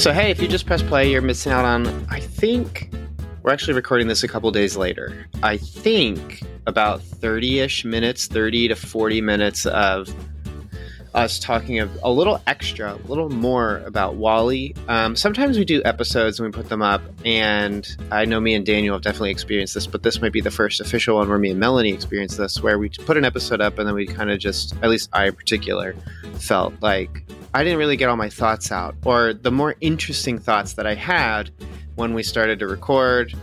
[0.00, 2.90] So, hey, if you just press play, you're missing out on, I think,
[3.42, 5.26] we're actually recording this a couple days later.
[5.42, 10.08] I think about 30 ish minutes, 30 to 40 minutes of
[11.14, 14.74] us talking a, a little extra, a little more about WALL-E.
[14.88, 18.64] Um, sometimes we do episodes and we put them up, and I know me and
[18.64, 21.50] Daniel have definitely experienced this, but this might be the first official one where me
[21.50, 24.38] and Melanie experienced this, where we put an episode up and then we kind of
[24.38, 25.94] just, at least I in particular,
[26.34, 30.74] felt like I didn't really get all my thoughts out, or the more interesting thoughts
[30.74, 31.50] that I had
[31.96, 33.34] when we started to record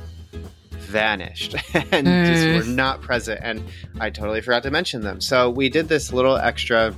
[0.87, 2.25] vanished and mm.
[2.25, 3.39] just were not present.
[3.43, 3.63] And
[3.99, 5.21] I totally forgot to mention them.
[5.21, 6.95] So we did this little extra,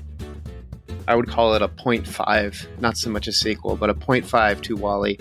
[1.10, 4.76] I would call it a 0.5, not so much a sequel, but a 0.5 to
[4.76, 5.18] WALL-E.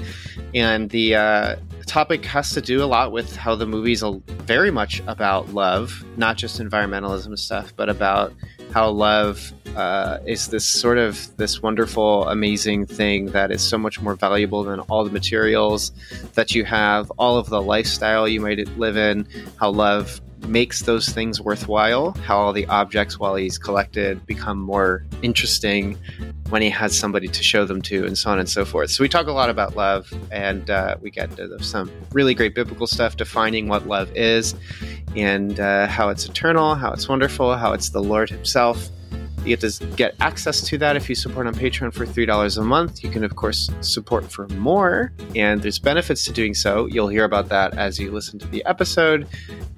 [0.54, 5.00] And the uh, topic has to do a lot with how the movie's very much
[5.06, 8.34] about love, not just environmentalism stuff, but about
[8.70, 13.98] how love uh, is this sort of this wonderful, amazing thing that is so much
[14.02, 15.90] more valuable than all the materials
[16.34, 19.26] that you have, all of the lifestyle you might live in,
[19.58, 25.04] how love makes those things worthwhile, how all the objects while he's collected become more
[25.22, 25.98] interesting
[26.50, 28.90] when he has somebody to show them to, and so on and so forth.
[28.90, 32.54] So we talk a lot about love, and uh, we get into some really great
[32.54, 34.54] biblical stuff defining what love is,
[35.16, 38.88] and uh, how it's eternal, how it's wonderful, how it's the Lord Himself.
[39.44, 42.62] You get to get access to that if you support on Patreon for $3 a
[42.62, 43.02] month.
[43.02, 46.86] You can, of course, support for more, and there's benefits to doing so.
[46.86, 49.26] You'll hear about that as you listen to the episode.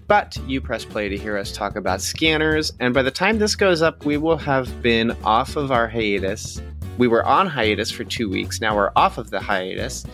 [0.06, 3.54] But you press play to hear us talk about scanners, and by the time this
[3.54, 6.60] goes up, we will have been off of our hiatus.
[6.98, 8.60] We were on hiatus for two weeks.
[8.60, 10.04] Now we're off of the hiatus.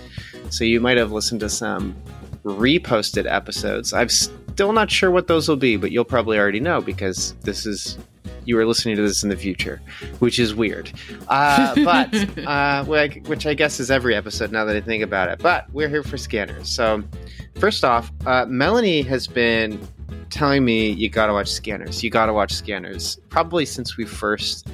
[0.50, 1.96] So you might have listened to some
[2.44, 3.92] reposted episodes.
[3.92, 7.66] I'm still not sure what those will be, but you'll probably already know because this
[7.66, 7.98] is
[8.46, 9.80] you are listening to this in the future,
[10.20, 10.92] which is weird.
[11.28, 15.40] Uh, but uh, which I guess is every episode now that I think about it.
[15.40, 16.68] But we're here for scanners.
[16.68, 17.02] So
[17.56, 19.86] first off, uh, Melanie has been
[20.30, 22.02] telling me you got to watch Scanners.
[22.02, 23.18] You got to watch Scanners.
[23.28, 24.68] Probably since we first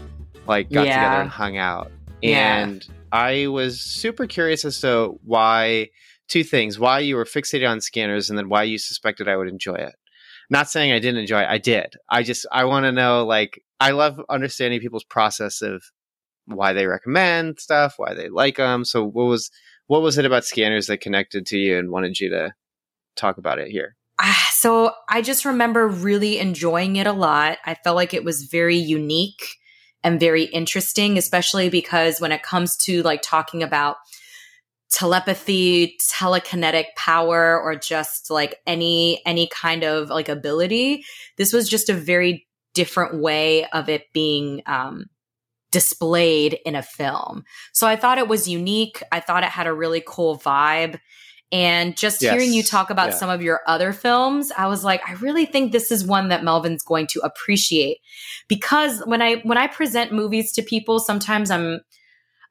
[0.47, 0.97] like got yeah.
[0.97, 1.91] together and hung out.
[2.23, 2.95] And yeah.
[3.13, 5.91] I was super curious as to why
[6.29, 9.49] two things: why you were fixated on Scanners, and then why you suspected I would
[9.49, 9.95] enjoy it.
[10.53, 11.49] Not saying I didn't enjoy it.
[11.49, 11.95] I did.
[12.11, 15.83] I just I want to know like I love understanding people's process of
[16.45, 18.85] why they recommend stuff, why they like them.
[18.85, 19.51] So what was
[19.87, 22.53] what was it about Scanners that connected to you and wanted you to
[23.17, 23.97] talk about it here?
[24.21, 27.57] Ah, so I just remember really enjoying it a lot.
[27.65, 29.57] I felt like it was very unique
[30.05, 33.97] and very interesting, especially because when it comes to like talking about
[34.93, 41.05] telepathy, telekinetic power, or just like any any kind of like ability,
[41.39, 45.07] this was just a very different way of it being um,
[45.71, 47.45] displayed in a film.
[47.73, 49.03] So I thought it was unique.
[49.11, 51.01] I thought it had a really cool vibe.
[51.51, 52.33] And just yes.
[52.33, 53.17] hearing you talk about yeah.
[53.17, 56.43] some of your other films, I was like, I really think this is one that
[56.43, 57.99] Melvin's going to appreciate
[58.49, 61.81] because when I when I present movies to people, sometimes I'm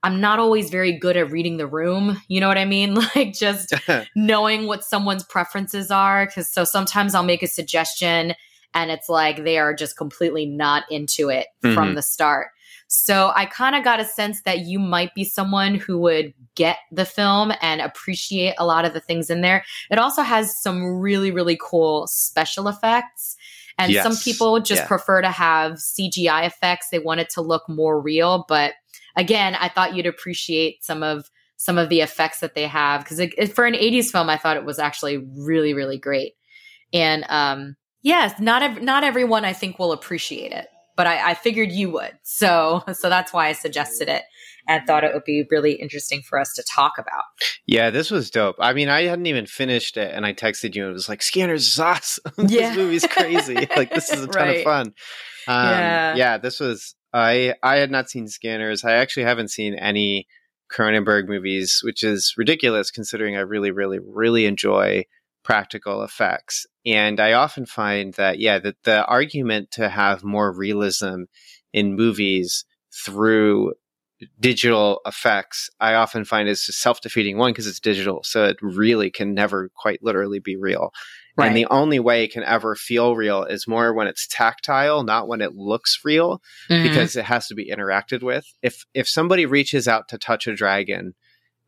[0.03, 2.21] I'm not always very good at reading the room.
[2.27, 2.97] You know what I mean?
[3.15, 3.73] Like just
[4.15, 6.27] knowing what someone's preferences are.
[6.27, 8.35] Cause so sometimes I'll make a suggestion
[8.73, 11.73] and it's like they are just completely not into it mm-hmm.
[11.73, 12.47] from the start.
[12.87, 16.77] So I kind of got a sense that you might be someone who would get
[16.91, 19.63] the film and appreciate a lot of the things in there.
[19.89, 23.37] It also has some really, really cool special effects.
[23.77, 24.03] And yes.
[24.03, 24.87] some people just yeah.
[24.87, 26.89] prefer to have CGI effects.
[26.91, 28.45] They want it to look more real.
[28.47, 28.73] But
[29.15, 33.19] again, I thought you'd appreciate some of some of the effects that they have because
[33.51, 36.33] for an 80s film, I thought it was actually really, really great.
[36.91, 40.67] And um, yes, not ev- not everyone I think will appreciate it
[41.01, 42.11] but I, I figured you would.
[42.23, 44.23] So, so that's why I suggested it
[44.67, 47.23] and thought it would be really interesting for us to talk about.
[47.65, 48.55] Yeah, this was dope.
[48.59, 51.23] I mean, I hadn't even finished it, and I texted you and it was like,
[51.23, 52.31] "Scanners is awesome.
[52.47, 52.69] Yeah.
[52.69, 53.67] this movie's crazy.
[53.75, 54.57] like, this is a ton right.
[54.57, 54.87] of fun."
[55.47, 56.37] Um, yeah, yeah.
[56.37, 56.95] This was.
[57.13, 58.83] I I had not seen Scanners.
[58.83, 60.27] I actually haven't seen any
[60.71, 65.05] Cronenberg movies, which is ridiculous considering I really, really, really enjoy
[65.43, 66.65] practical effects.
[66.85, 71.23] And I often find that, yeah, that the argument to have more realism
[71.73, 72.65] in movies
[73.05, 73.73] through
[74.39, 77.37] digital effects, I often find is a self defeating.
[77.37, 80.91] One, because it's digital, so it really can never quite literally be real.
[81.41, 81.47] Right.
[81.47, 85.27] And the only way it can ever feel real is more when it's tactile, not
[85.27, 86.83] when it looks real, mm-hmm.
[86.83, 88.45] because it has to be interacted with.
[88.61, 91.13] If if somebody reaches out to touch a dragon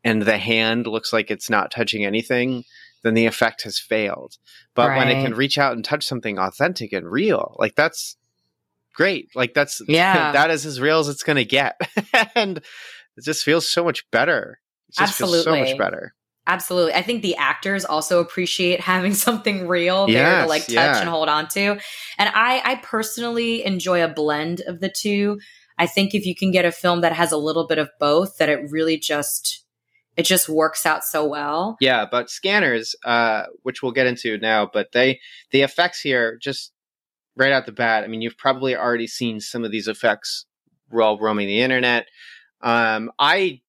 [0.02, 2.64] and the hand looks like it's not touching anything,
[3.02, 4.36] then the effect has failed.
[4.74, 4.98] But right.
[4.98, 8.16] when it can reach out and touch something authentic and real, like that's
[8.94, 9.28] great.
[9.34, 11.80] Like that's yeah, that is as real as it's going to get,
[12.34, 14.60] and it just feels so much better.
[14.88, 15.36] It just Absolutely.
[15.36, 16.14] feels so much better.
[16.46, 16.92] Absolutely.
[16.92, 21.00] I think the actors also appreciate having something real yes, there to like touch yeah.
[21.00, 21.78] and hold on to.
[22.18, 25.38] And I I personally enjoy a blend of the two.
[25.78, 28.36] I think if you can get a film that has a little bit of both,
[28.38, 29.64] that it really just
[30.16, 31.76] it just works out so well.
[31.80, 35.20] Yeah, but scanners, uh, which we'll get into now, but they
[35.50, 36.72] the effects here just
[37.36, 38.04] right out the bat.
[38.04, 40.46] I mean, you've probably already seen some of these effects
[40.90, 42.06] while roaming the internet.
[42.60, 43.60] Um, I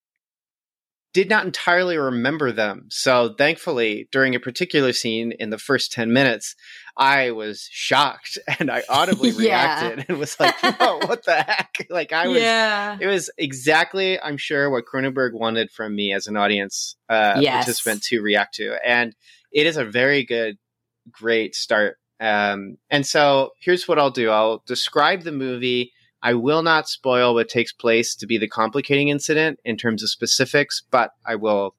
[1.16, 2.88] did not entirely remember them.
[2.90, 6.58] So thankfully, during a particular scene in the first 10 minutes,
[6.98, 9.80] I was shocked and I audibly yeah.
[9.80, 12.98] reacted and was like, "Whoa, what the heck?" Like I was yeah.
[13.00, 17.64] it was exactly I'm sure what Cronenberg wanted from me as an audience uh yes.
[17.64, 18.76] participant to react to.
[18.86, 19.16] And
[19.54, 20.58] it is a very good
[21.10, 21.96] great start.
[22.20, 24.32] Um and so here's what I'll do.
[24.32, 25.94] I'll describe the movie
[26.26, 30.10] I will not spoil what takes place to be the complicating incident in terms of
[30.10, 31.76] specifics, but I will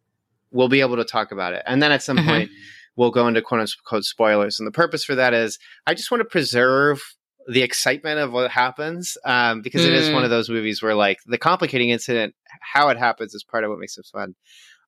[0.52, 1.64] we'll be able to talk about it.
[1.66, 2.28] And then at some mm-hmm.
[2.28, 2.50] point
[2.94, 4.60] we'll go into quote unquote spoilers.
[4.60, 7.02] And the purpose for that is I just want to preserve
[7.48, 9.88] the excitement of what happens um, because mm.
[9.88, 10.34] it is one of mm.
[10.34, 13.98] those movies where like the complicating incident, how it happens is part of what makes
[13.98, 14.36] it fun.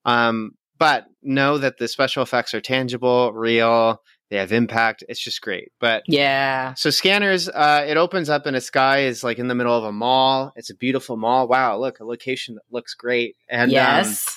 [0.05, 4.01] Um, but know that the special effects are tangible, real.
[4.31, 5.05] They have impact.
[5.09, 5.73] It's just great.
[5.81, 6.75] But yeah.
[6.75, 9.85] So scanners, uh, it opens up and a sky is like in the middle of
[9.85, 10.53] a mall.
[10.55, 11.49] It's a beautiful mall.
[11.49, 13.37] Wow, look, a location that looks great.
[13.49, 14.29] And um, yes.
[14.29, 14.35] Um,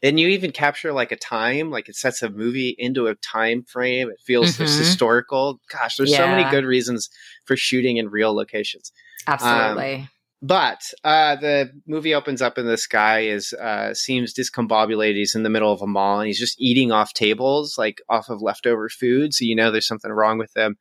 [0.00, 3.64] and you even capture like a time, like it sets a movie into a time
[3.64, 4.08] frame.
[4.10, 4.62] It feels mm-hmm.
[4.62, 5.60] historical.
[5.70, 6.18] Gosh, there's yeah.
[6.18, 7.10] so many good reasons
[7.44, 8.92] for shooting in real locations.
[9.26, 9.94] Absolutely.
[9.94, 10.08] Um,
[10.40, 15.16] but uh, the movie opens up and this guy is uh, seems discombobulated.
[15.16, 18.28] He's in the middle of a mall and he's just eating off tables, like off
[18.28, 19.34] of leftover food.
[19.34, 20.76] So you know there's something wrong with him.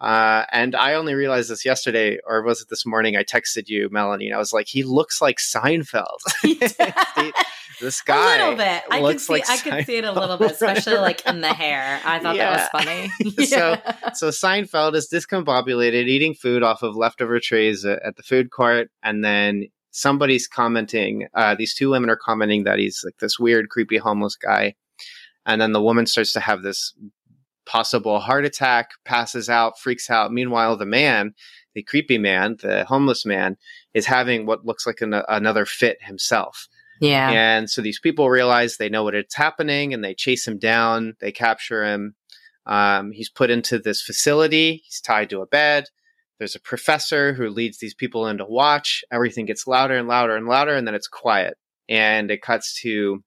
[0.00, 3.16] Uh, and I only realized this yesterday, or was it this morning?
[3.16, 6.18] I texted you, Melanie, and I was like, he looks like Seinfeld.
[7.80, 8.82] this guy a little bit.
[8.90, 11.52] I could see, like I could see it a little bit, especially like in the
[11.52, 12.00] hair.
[12.04, 12.56] I thought yeah.
[12.56, 13.10] that was funny.
[13.50, 14.12] yeah.
[14.12, 18.90] so, so Seinfeld is discombobulated, eating food off of leftover trays at the food court,
[19.02, 21.26] and then somebody's commenting.
[21.34, 24.74] Uh, these two women are commenting that he's like this weird, creepy homeless guy.
[25.46, 26.92] And then the woman starts to have this
[27.66, 30.32] possible heart attack, passes out, freaks out.
[30.32, 31.34] Meanwhile, the man,
[31.74, 33.56] the creepy man, the homeless man,
[33.92, 36.68] is having what looks like an, another fit himself.
[37.00, 37.30] Yeah.
[37.30, 41.14] And so these people realize they know what it's happening and they chase him down,
[41.20, 42.14] they capture him.
[42.64, 45.84] Um, he's put into this facility, he's tied to a bed.
[46.38, 49.04] There's a professor who leads these people in to watch.
[49.10, 51.56] Everything gets louder and louder and louder, and then it's quiet.
[51.88, 53.22] And it cuts to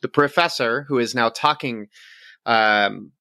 [0.00, 1.86] the professor who is now talking
[2.44, 3.12] um,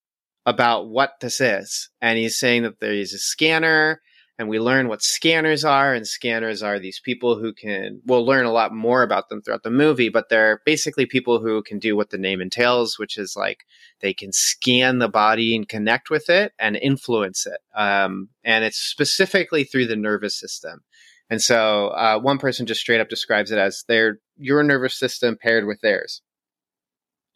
[0.46, 1.90] about what this is.
[2.02, 4.02] And he's saying that there is a scanner
[4.40, 8.46] and we learn what scanners are and scanners are these people who can we'll learn
[8.46, 11.96] a lot more about them throughout the movie but they're basically people who can do
[11.96, 13.66] what the name entails which is like
[14.02, 17.60] they can scan the body and connect with it and influence it.
[17.76, 20.82] Um, and it's specifically through the nervous system.
[21.30, 25.38] And so uh, one person just straight up describes it as their your nervous system
[25.42, 26.22] paired with theirs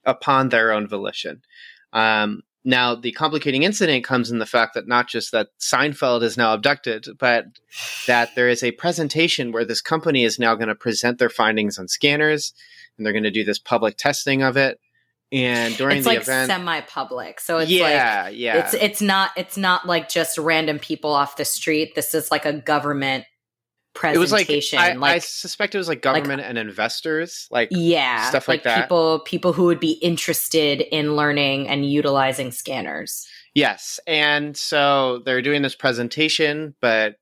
[0.03, 1.41] upon their own volition.
[1.94, 6.36] Um, now, the complicating incident comes in the fact that not just that Seinfeld is
[6.36, 7.45] now abducted, but
[8.07, 11.77] that there is a presentation where this company is now going to present their findings
[11.77, 12.53] on scanners,
[12.98, 14.79] and they're going to do this public testing of it.
[15.31, 19.31] And during it's the like event, semi-public, so it's yeah, like yeah, it's it's not
[19.36, 21.93] it's not like just random people off the street.
[21.93, 23.25] This is like a government
[23.96, 24.54] presentation.
[24.54, 27.70] It was like I, like, I suspect it was like government like, and investors, like
[27.72, 28.82] yeah, stuff like, like that.
[28.84, 33.28] People people who would be interested in learning and utilizing scanners.
[33.56, 37.16] Yes, and so they're doing this presentation, but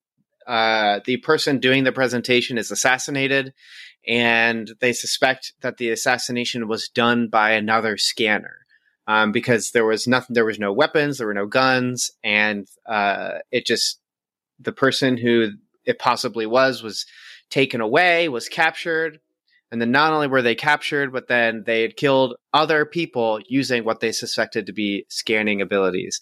[0.47, 3.53] uh, the person doing the presentation is assassinated,
[4.07, 8.57] and they suspect that the assassination was done by another scanner.
[9.05, 13.39] Um, because there was nothing, there was no weapons, there were no guns, and uh,
[13.51, 13.99] it just
[14.59, 15.49] the person who
[15.85, 17.05] it possibly was was
[17.49, 19.19] taken away, was captured.
[19.71, 23.83] And then not only were they captured, but then they had killed other people using
[23.83, 26.19] what they suspected to be scanning abilities.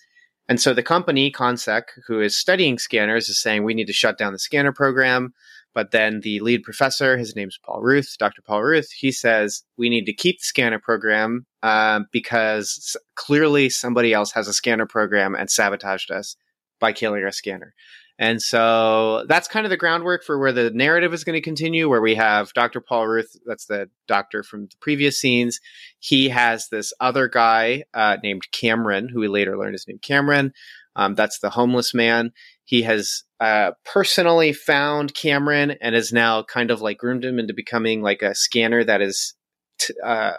[0.48, 4.18] And so the company, CONSEC, who is studying scanners, is saying we need to shut
[4.18, 5.34] down the scanner program.
[5.74, 8.42] But then the lead professor, his name's Paul Ruth, Dr.
[8.42, 14.14] Paul Ruth, he says we need to keep the scanner program um, because clearly somebody
[14.14, 16.36] else has a scanner program and sabotaged us
[16.80, 17.74] by killing our scanner.
[18.22, 21.90] And so that's kind of the groundwork for where the narrative is going to continue,
[21.90, 22.80] where we have Dr.
[22.80, 25.60] Paul Ruth, that's the doctor from the previous scenes.
[25.98, 30.54] He has this other guy uh, named Cameron, who we later learn is named Cameron.
[30.96, 32.32] Um, that's the homeless man.
[32.64, 37.56] He has uh, personally found Cameron and has now kind of like groomed him into
[37.56, 39.34] becoming like a scanner that is
[39.80, 40.34] t- uh,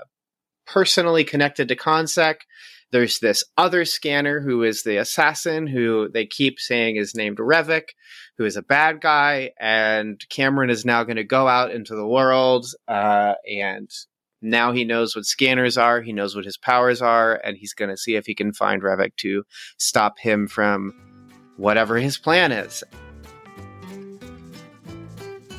[0.69, 2.37] personally connected to Consec.
[2.93, 7.89] There's this other scanner who is the assassin, who they keep saying is named Revok,
[8.37, 9.53] who is a bad guy.
[9.59, 13.91] And Cameron is now going to go out into the world, uh, and
[14.43, 16.03] now he knows what scanners are.
[16.03, 18.83] He knows what his powers are, and he's going to see if he can find
[18.83, 19.45] Revok to
[19.79, 20.93] stop him from
[21.57, 22.85] whatever his plan is.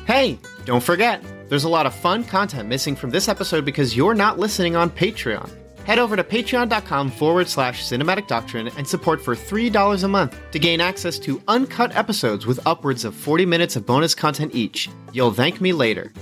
[0.06, 4.14] Hey, don't forget, there's a lot of fun content missing from this episode because you're
[4.14, 5.50] not listening on Patreon.
[5.84, 10.58] Head over to patreon.com forward slash cinematic doctrine and support for $3 a month to
[10.58, 14.88] gain access to uncut episodes with upwards of 40 minutes of bonus content each.
[15.12, 16.12] You'll thank me later.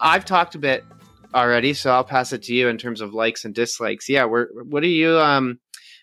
[0.00, 0.84] I've talked a bit
[1.34, 4.08] already, so I'll pass it to you in terms of likes and dislikes.
[4.08, 5.58] Yeah, we're what do you um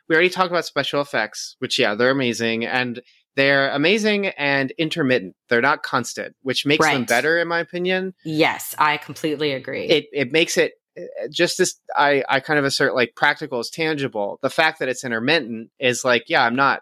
[0.07, 3.01] we already talked about special effects, which yeah, they're amazing and
[3.35, 5.35] they're amazing and intermittent.
[5.49, 6.93] They're not constant, which makes right.
[6.93, 8.13] them better in my opinion.
[8.23, 9.85] Yes, I completely agree.
[9.85, 13.69] It it makes it uh, just this I I kind of assert like practical is
[13.69, 14.39] tangible.
[14.41, 16.81] The fact that it's intermittent is like, yeah, I'm not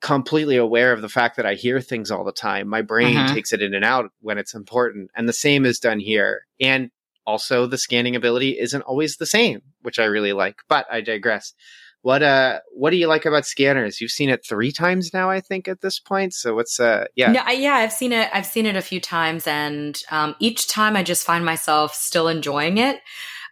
[0.00, 2.68] completely aware of the fact that I hear things all the time.
[2.68, 3.34] My brain uh-huh.
[3.34, 5.10] takes it in and out when it's important.
[5.14, 6.46] And the same is done here.
[6.58, 6.90] And
[7.26, 11.54] also the scanning ability isn't always the same, which I really like, but I digress.
[12.02, 14.00] What uh what do you like about scanners?
[14.00, 16.32] You've seen it 3 times now I think at this point.
[16.34, 17.32] So what's uh yeah.
[17.32, 20.96] No, yeah, I've seen it I've seen it a few times and um each time
[20.96, 23.00] I just find myself still enjoying it.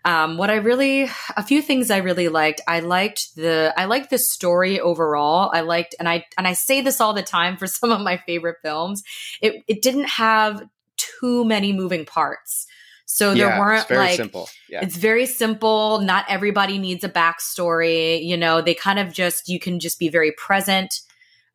[0.05, 2.61] Um, what I really, a few things I really liked.
[2.67, 5.51] I liked the, I liked the story overall.
[5.53, 8.17] I liked, and I, and I say this all the time for some of my
[8.17, 9.03] favorite films.
[9.43, 10.63] It, it didn't have
[10.97, 12.67] too many moving parts.
[13.11, 14.51] So there yeah, weren't like simple.
[14.69, 14.81] Yeah.
[14.83, 15.99] it's very simple.
[16.01, 18.23] Not everybody needs a backstory.
[18.23, 21.01] You know, they kind of just you can just be very present.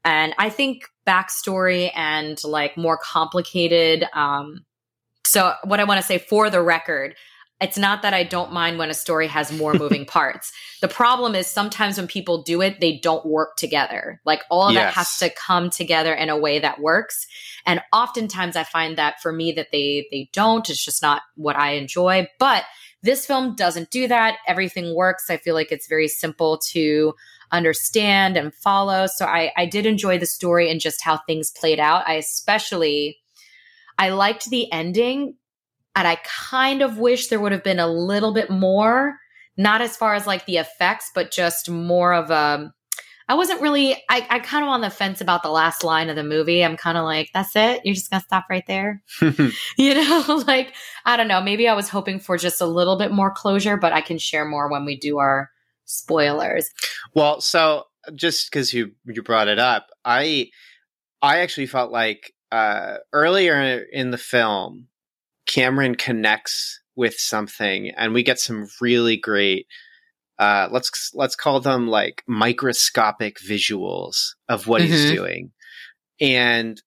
[0.04, 4.04] And I think backstory and like more complicated.
[4.14, 4.66] Um,
[5.28, 7.16] so what I want to say for the record,
[7.64, 10.52] it's not that I don't mind when a story has more moving parts.
[10.82, 14.20] The problem is sometimes when people do it, they don't work together.
[14.26, 14.84] Like all of yes.
[14.84, 17.26] that has to come together in a way that works.
[17.66, 20.70] And oftentimes I find that for me that they they don't.
[20.70, 22.28] It's just not what I enjoy.
[22.38, 22.66] But
[23.02, 24.40] this film doesn't do that.
[24.46, 25.30] Everything works.
[25.30, 27.14] I feel like it's very simple to
[27.54, 29.08] understand and follow.
[29.08, 32.04] So I, I did enjoy the story and just how things played out.
[32.08, 33.20] I especially
[33.98, 35.36] I liked the ending
[35.96, 39.18] and I kind of wish there would have been a little bit more,
[39.58, 42.74] not as far as like the effects, but just more of a.
[43.30, 46.18] I wasn't really, I, I kind of on the fence about the last line of
[46.18, 46.64] the movie.
[46.64, 47.80] I'm kind of like, that's it?
[47.86, 49.02] You're just going to stop right there?
[49.22, 50.74] you know, like,
[51.06, 51.40] I don't know.
[51.40, 54.44] Maybe I was hoping for just a little bit more closure, but I can share
[54.44, 55.50] more when we do our
[55.86, 56.70] spoilers.
[57.14, 60.50] Well, so just because you, you brought it up, I,
[61.22, 64.88] I actually felt like uh, earlier in the film,
[65.46, 69.68] Cameron connects with something and we get some really great
[70.40, 74.92] uh, let's let's call them like microscopic visuals of what mm-hmm.
[74.92, 75.52] he's doing.
[76.20, 76.82] And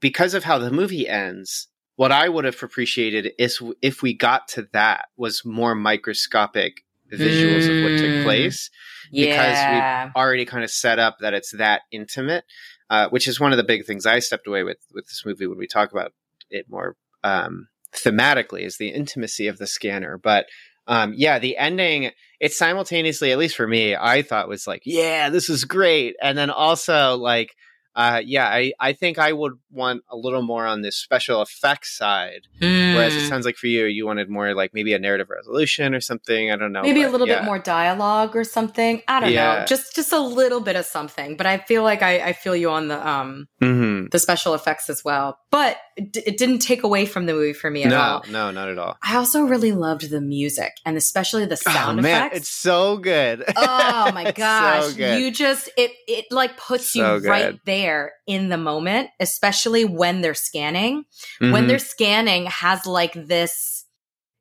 [0.00, 4.48] because of how the movie ends, what I would have appreciated is if we got
[4.48, 7.78] to that was more microscopic visuals mm.
[7.78, 8.24] of what took mm.
[8.24, 8.70] place
[9.10, 10.04] yeah.
[10.04, 12.44] because we've already kind of set up that it's that intimate,
[12.90, 15.46] uh, which is one of the big things I stepped away with with this movie
[15.46, 16.12] when we talk about
[16.50, 20.18] it more um, thematically is the intimacy of the scanner.
[20.18, 20.46] But
[20.86, 25.28] um, yeah, the ending, it simultaneously, at least for me, I thought was like, yeah,
[25.30, 26.16] this is great.
[26.22, 27.54] And then also like,
[27.98, 31.98] uh, yeah, I, I think I would want a little more on this special effects
[31.98, 32.42] side.
[32.60, 32.94] Mm.
[32.94, 33.26] Whereas it hmm.
[33.26, 36.52] sounds like for you, you wanted more like maybe a narrative resolution or something.
[36.52, 36.82] I don't know.
[36.82, 37.40] Maybe but, a little yeah.
[37.40, 39.02] bit more dialogue or something.
[39.08, 39.60] I don't yeah.
[39.60, 39.64] know.
[39.66, 41.36] Just just a little bit of something.
[41.36, 43.87] But I feel like I, I feel you on the um mm-hmm.
[44.06, 45.38] The special effects as well.
[45.50, 48.24] But it, it, didn't take away from the movie for me at no, all.
[48.30, 48.96] No, not at all.
[49.02, 52.36] I also really loved the music and especially the oh, sound oh, man, effects.
[52.38, 53.44] It's so good.
[53.56, 54.94] Oh my gosh.
[54.94, 57.28] So you just it it like puts so you good.
[57.28, 61.04] right there in the moment, especially when they're scanning.
[61.40, 61.52] Mm-hmm.
[61.52, 63.84] When they're scanning has like this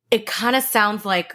[0.10, 1.34] it kind of sounds like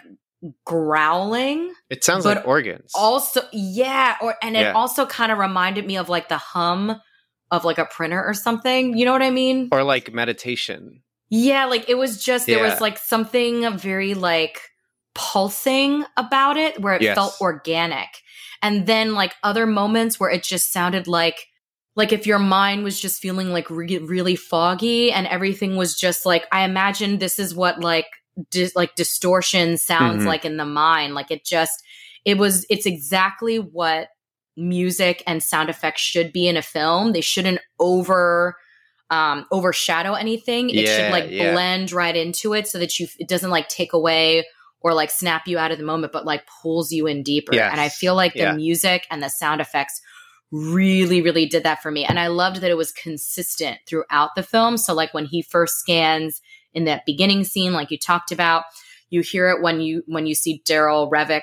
[0.65, 1.73] growling.
[1.89, 2.91] It sounds like organs.
[2.95, 4.71] Also, yeah, or and it yeah.
[4.73, 6.99] also kind of reminded me of like the hum
[7.53, 8.97] of like a printer or something.
[8.97, 9.69] You know what I mean?
[9.71, 11.03] Or like meditation.
[11.29, 12.69] Yeah, like it was just there Yeah.
[12.71, 14.59] was like something very like
[15.15, 17.15] pulsing about it where it Yes.
[17.15, 18.09] felt organic.
[18.61, 21.45] And then like other moments where it just sounded like
[21.95, 26.25] like if your mind was just feeling like re- really foggy and everything was just
[26.25, 28.07] like I imagine this is what like
[28.49, 30.27] dis- like distortion sounds Mhm.
[30.27, 31.83] like in the mind like it just
[32.25, 34.07] it was it's exactly what
[34.55, 38.55] music and sound effects should be in a film they shouldn't over
[39.09, 41.51] um overshadow anything it Yeah, should like yeah.
[41.51, 44.45] blend right into it so that you it doesn't like take away
[44.81, 47.69] or like snap you out of the moment but like pulls you in deeper Yes.
[47.71, 48.53] and i feel like the Yeah.
[48.53, 49.99] music and the sound effects
[50.51, 54.43] really really did that for me and i loved that it was consistent throughout the
[54.43, 56.41] film so like when he first scans
[56.73, 58.63] in that beginning scene like you talked about
[59.09, 61.41] you hear it when you when you see daryl revok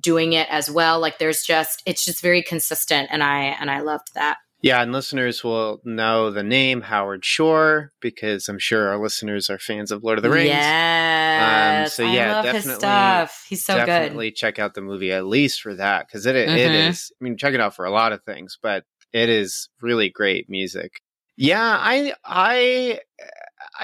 [0.00, 3.80] doing it as well like there's just it's just very consistent and i and i
[3.80, 9.00] loved that Yeah, and listeners will know the name Howard Shore because I'm sure our
[9.02, 10.48] listeners are fans of Lord of the Rings.
[10.48, 15.24] yes so I yeah, definitely- stuff he's so good Definitely check out the movie at
[15.26, 16.88] least for that because it it Mhm.
[16.90, 17.10] is.
[17.20, 20.48] I mean, check it out for a lot of things, but it is really great
[20.50, 21.00] music.
[21.36, 23.00] Yeah, I I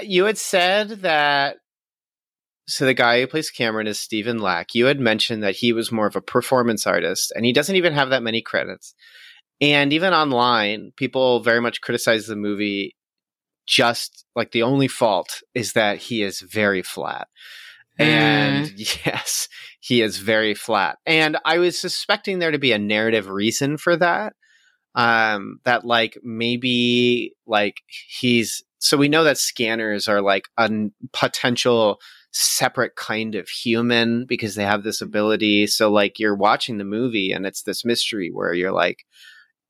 [0.03, 1.57] you had said that.
[2.69, 4.75] So the guy who plays Cameron is Stephen Lack.
[4.75, 7.93] You had mentioned that he was more of a performance artist, and he doesn't even
[7.93, 8.95] have that many credits.
[9.61, 12.95] And even online, people very much criticize the movie.
[13.67, 17.27] Just like the only fault is that he is very flat.
[17.99, 19.49] And yes,
[19.81, 20.99] he is very flat.
[21.07, 24.35] And I was suspecting there to be a narrative reason for that.
[24.95, 27.77] Um, that like maybe like
[28.09, 30.71] he's so we know that scanners are like a
[31.13, 31.99] potential
[32.37, 35.67] separate kind of human because they have this ability.
[35.67, 39.05] So like you're watching the movie and it's this mystery where you're like,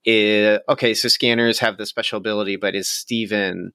[0.06, 3.72] eh, okay, so scanners have this special ability, but is Stephen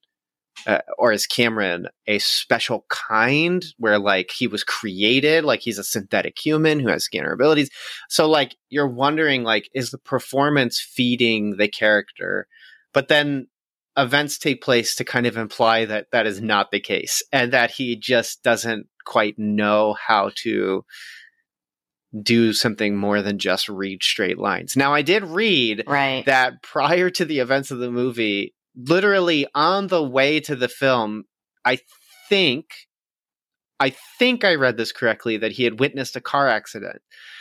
[0.66, 5.84] uh, or is Cameron a special kind where like he was created, like he's a
[5.84, 7.70] synthetic human who has scanner abilities?
[8.08, 12.46] So like you're wondering like is the performance feeding the character?
[12.92, 13.46] But then
[13.96, 17.70] events take place to kind of imply that that is not the case and that
[17.70, 20.84] he just doesn't quite know how to
[22.22, 24.76] do something more than just read straight lines.
[24.76, 29.86] Now I did read right that prior to the events of the movie, literally on
[29.86, 31.24] the way to the film,
[31.64, 31.78] I
[32.28, 32.66] think,
[33.80, 37.00] I think I read this correctly that he had witnessed a car accident.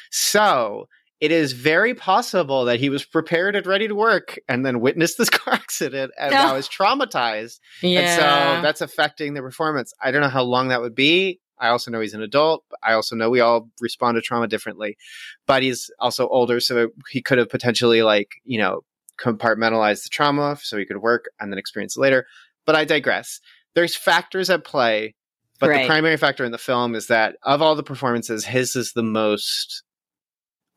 [0.10, 0.88] So
[1.22, 5.18] it is very possible that he was prepared and ready to work and then witnessed
[5.18, 6.38] this car accident and No.
[6.48, 7.60] now is traumatized.
[7.82, 9.94] yeah And so that's affecting the performance.
[10.02, 11.40] I don't know how long that would be.
[11.60, 12.64] I also know he's an adult.
[12.72, 14.98] but I also know we all respond to trauma differently.
[15.46, 18.82] But he's also older, so he could have potentially like, you know,
[19.20, 22.26] compartmentalized the trauma so he could work and then experience it later.
[22.66, 23.40] But I digress.
[23.76, 25.14] There's factors at play,
[25.60, 25.84] but Right.
[25.84, 29.04] the primary factor in the film is that of all the performances, his is the
[29.04, 29.84] most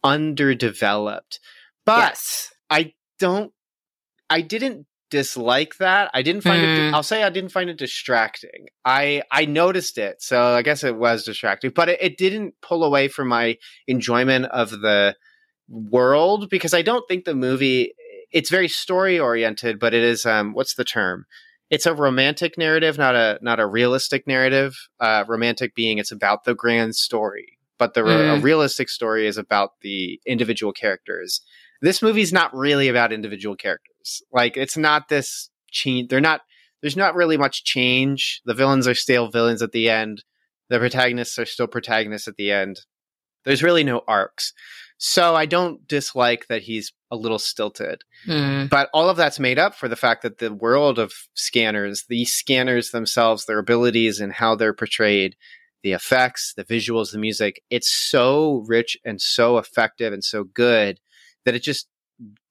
[0.04, 1.40] underdeveloped.
[1.84, 3.52] But yes I don't
[4.30, 6.10] I didn't dislike that.
[6.12, 6.92] I didn't find it Mm.
[6.92, 8.66] I'll say I didn't find it distracting.
[8.84, 10.20] I I noticed it.
[10.20, 14.46] So I guess it was distracting, but it, it didn't pull away from my enjoyment
[14.46, 15.14] of the
[15.68, 17.94] world because I don't think the movie
[18.32, 21.26] it's very story oriented, but it is um what's the term?
[21.70, 24.74] It's a romantic narrative, not a not a realistic narrative.
[24.98, 28.42] Uh romantic being it's about the grand story, but the a Mm.
[28.42, 31.40] realistic story is about the individual characters
[31.84, 34.22] this movie's not really about individual characters.
[34.32, 36.08] Like it's not this change.
[36.08, 36.40] They're not.
[36.80, 38.40] There's not really much change.
[38.46, 40.24] The villains are still villains at the end.
[40.70, 42.80] The protagonists are still protagonists at the end.
[43.44, 44.54] There's really no arcs.
[44.96, 48.02] So I don't dislike that he's a little stilted.
[48.26, 48.70] Mm.
[48.70, 52.32] But all of that's made up for the fact that the world of scanners, these
[52.32, 55.36] scanners themselves, their abilities and how they're portrayed,
[55.84, 60.98] the effects, the visuals, the music, it's so rich and so effective and so good
[61.44, 61.86] that it just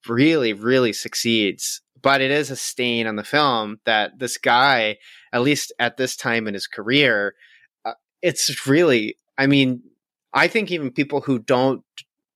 [0.08, 1.82] really, really succeeds.
[2.00, 4.98] But it is a stain on the film that this guy,
[5.32, 7.34] at least at this time in his career,
[7.84, 9.82] uh, it's really, I mean,
[10.32, 11.82] I think even people who don't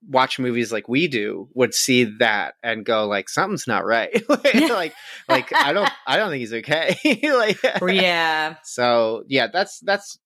[0.08, 4.22] watch movies like we do would see that and go like something's not right.
[4.68, 4.94] Like
[5.28, 6.96] like i don't i don't think he's okay.
[7.22, 7.58] Like
[7.94, 8.56] yeah.
[8.64, 10.18] so yeah that's that's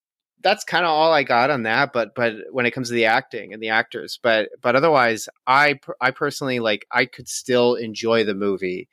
[0.43, 3.05] that's kind of all i got on that but but when it comes to the
[3.05, 8.23] acting and the actors but but otherwise i i personally like i could still enjoy
[8.23, 8.87] the movie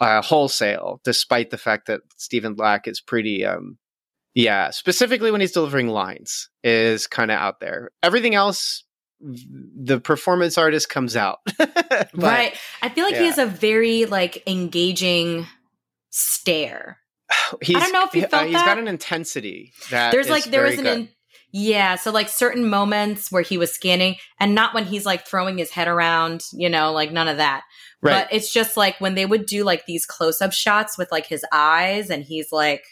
[0.00, 3.76] uh wholesale despite the fact that stephen lack is pretty um
[4.34, 8.84] yeah specifically when he's delivering lines is kind of out there everything else
[9.20, 11.40] the performance artist comes out.
[11.90, 12.56] But, right.
[12.80, 13.20] I feel like yeah.
[13.20, 15.48] he has a very like engaging
[16.10, 16.98] stare.
[17.62, 18.66] He's, I don't know if you uh, felt he's that.
[18.66, 21.08] got an intensity that There's is like there was an in,
[21.52, 25.56] yeah, so like certain moments where he was scanning and not when he's like throwing
[25.56, 27.62] his head around, you know, like none of that.
[28.02, 28.26] right.
[28.26, 31.44] But it's just like when they would do like these close-up shots with like his
[31.52, 32.84] eyes and he's like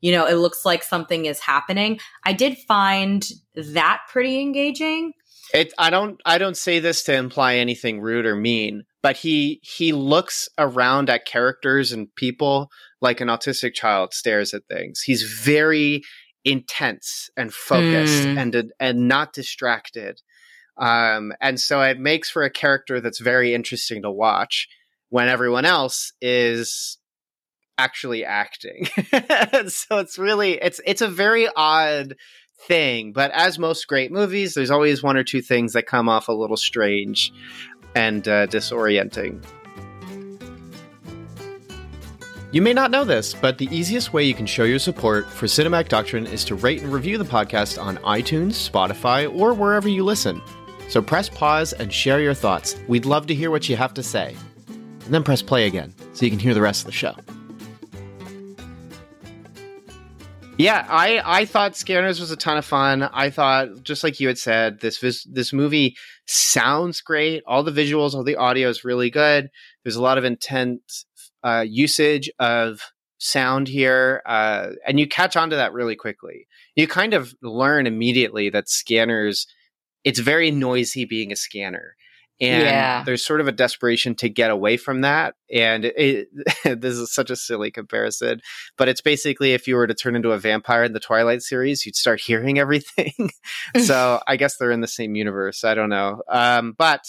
[0.00, 1.98] you know, it looks like something is happening.
[2.24, 5.12] I did find that pretty engaging.
[5.52, 9.60] It, I don't I don't say this to imply anything rude or mean, but he
[9.62, 15.02] he looks around at characters and people like an autistic child stares at things.
[15.02, 16.02] He's very
[16.44, 18.38] intense and focused Mm.
[18.38, 20.20] and and not distracted.
[20.76, 24.68] Um, and so it makes for a character that's very interesting to watch
[25.08, 26.98] when everyone else is
[27.76, 28.86] actually acting.
[29.68, 32.14] so it's really it's it's a very odd
[32.66, 36.28] thing, but as most great movies, there's always one or two things that come off
[36.28, 37.32] a little strange
[37.98, 39.44] and uh, disorienting.
[42.52, 45.46] You may not know this, but the easiest way you can show your support for
[45.46, 50.04] Cinematic Doctrine is to rate and review the podcast on iTunes, Spotify, or wherever you
[50.04, 50.40] listen.
[50.88, 52.76] So press pause and share your thoughts.
[52.86, 54.34] We'd love to hear what you have to say.
[54.68, 57.14] And then press play again so you can hear the rest of the show.
[60.58, 63.04] Yeah, I I thought Scanners was a ton of fun.
[63.04, 67.44] I thought just like you had said, this vis- this movie sounds great.
[67.46, 69.50] All the visuals, all the audio is really good.
[69.84, 71.06] There's a lot of intense
[71.44, 72.80] uh, usage of
[73.18, 76.48] sound here, uh, and you catch on to that really quickly.
[76.74, 79.46] You kind of learn immediately that Scanners.
[80.04, 81.94] It's very noisy being a scanner.
[82.40, 83.02] And Yeah.
[83.04, 85.34] there's sort of a desperation to get away from that.
[85.52, 86.28] And it,
[86.64, 88.40] this is such a silly comparison
[88.76, 91.84] but it's basically if you were to turn into a vampire in the Twilight series,
[91.84, 93.30] you'd start hearing everything.
[93.84, 95.64] so I guess they're in the same universe.
[95.64, 96.22] I don't know.
[96.28, 97.04] Um, but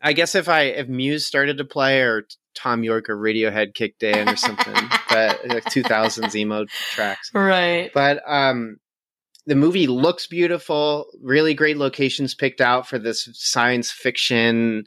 [0.00, 4.02] I guess if I if Muse started to play or Thom Yorke or Radiohead kicked
[4.02, 4.74] in or something,
[5.08, 7.30] but like 2000s emo tracks.
[7.34, 7.90] Right.
[7.94, 8.78] But um,
[9.48, 11.06] the movie looks beautiful.
[11.22, 14.84] Really great locations picked out for this science fiction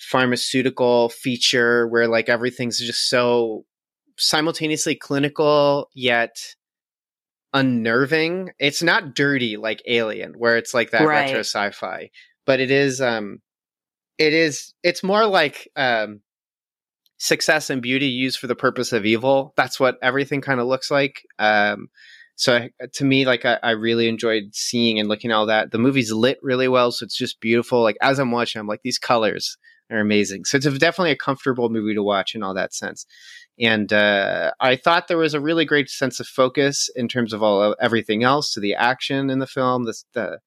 [0.00, 3.64] pharmaceutical feature where like everything's just so
[4.18, 6.36] simultaneously clinical yet
[7.52, 8.50] unnerving.
[8.58, 11.26] It's not dirty like Alien, where it's like that Right.
[11.26, 12.10] retro sci-fi,
[12.46, 13.38] but it is um
[14.18, 16.20] it is it's more like um
[17.18, 19.54] success and beauty used for the purpose of evil.
[19.56, 21.22] That's what everything kind of looks like.
[21.38, 21.90] Um
[22.36, 25.70] so I, to me, like I, I really enjoyed seeing and looking at all that.
[25.70, 27.82] The movie's lit really well, so it's just beautiful.
[27.82, 29.56] Like as I'm watching, I'm like these colors
[29.90, 30.44] are amazing.
[30.44, 33.06] So it's a, definitely a comfortable movie to watch in all that sense.
[33.60, 37.42] And uh, I thought there was a really great sense of focus in terms of
[37.42, 40.38] all everything else, to the action in the film, the the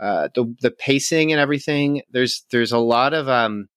[0.00, 2.02] uh, the, the pacing and everything.
[2.10, 3.68] There's there's a lot of um.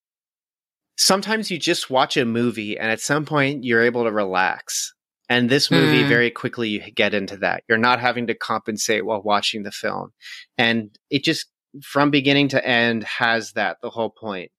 [0.96, 4.94] Sometimes you just watch a movie, and at some point you're able to relax.
[5.28, 6.08] And this movie, Mm.
[6.08, 7.62] very quickly, you get into that.
[7.68, 10.12] You're not having to compensate while watching the film,
[10.58, 11.46] and it just
[11.82, 14.50] from beginning to end has that the whole point.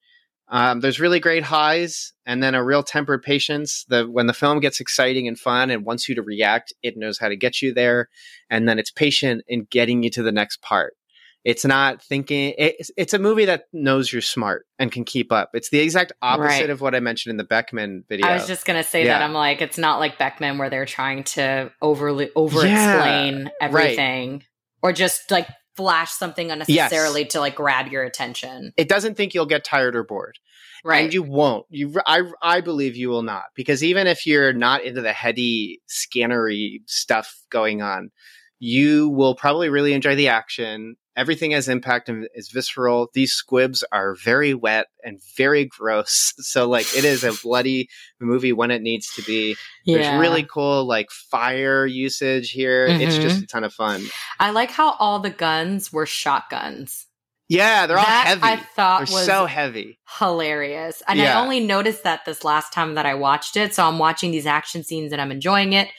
[0.49, 3.85] Um, there's really great highs and then a real tempered patience.
[3.87, 7.17] The when the film gets exciting and fun and wants you to react, it knows
[7.19, 8.09] how to get you there,
[8.49, 10.95] and then it's patient in getting you to the next part.
[11.43, 12.53] It's not thinking.
[12.57, 15.51] It's, it's a movie that knows you're smart and can keep up.
[15.53, 16.69] It's the exact opposite Right.
[16.69, 18.27] of what I mentioned in the Beckman video.
[18.27, 19.19] I was just gonna say Yeah.
[19.19, 24.43] that I'm like, it's not like Beckman where they're trying to overly over explain everything
[24.81, 28.71] or just like flash something unnecessarily to like grab your attention.
[28.77, 30.37] it doesn't think you'll get tired or bored.
[30.85, 31.05] Right.
[31.05, 31.65] And you won't.
[31.69, 35.81] You, I, I believe you will not, because even if you're not into the heady
[35.89, 38.11] scannery stuff going on,
[38.59, 40.95] you will probably really enjoy the action.
[41.15, 43.09] Everything has impact and is visceral.
[43.13, 46.33] These squibs are very wet and very gross.
[46.43, 47.87] So, like, it is a bloody
[48.19, 49.55] movie when it needs to be.
[49.85, 52.85] There's really cool, like, fire usage here.
[52.87, 53.21] It's Mhm.
[53.21, 54.05] just a ton of fun.
[54.39, 57.05] I like how all the guns were shotguns.
[57.49, 58.41] Yeah, they're all heavy.
[58.43, 59.99] I thought they're was so heavy.
[60.19, 61.03] hilarious.
[61.07, 61.37] And Yeah.
[61.37, 63.75] I only noticed that this last time that I watched it.
[63.75, 65.89] So I'm watching these action scenes and I'm enjoying it.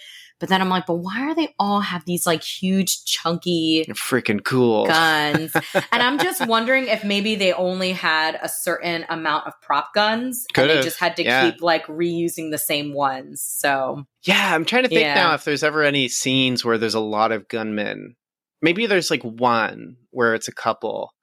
[0.44, 4.44] But then I'm like, but why are they all have these like huge chunky freaking
[4.44, 4.84] cool.
[4.88, 5.54] guns?
[5.54, 10.44] and I'm just wondering if maybe they only had a certain amount of prop guns
[10.54, 11.50] and they just had to yeah.
[11.50, 13.40] keep like reusing the same ones.
[13.42, 15.14] So Yeah, I'm trying to think Yeah.
[15.14, 18.14] now if there's ever any scenes where there's a lot of gunmen.
[18.60, 21.14] Maybe there's like one where it's a couple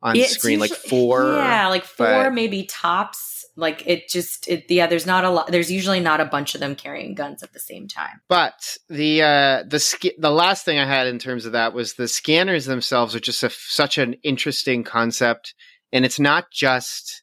[0.00, 1.34] on It's screen, like four.
[1.34, 3.39] Yeah, like four, but- maybe tops.
[3.60, 4.86] Like it just, it, yeah.
[4.86, 5.48] There's not a lot.
[5.48, 8.20] There's usually not a bunch of them carrying guns at the same time.
[8.28, 11.94] But the uh, the sc- the last thing I had in terms of that was
[11.94, 15.54] the scanners themselves are just a, such an interesting concept,
[15.92, 17.22] and it's not just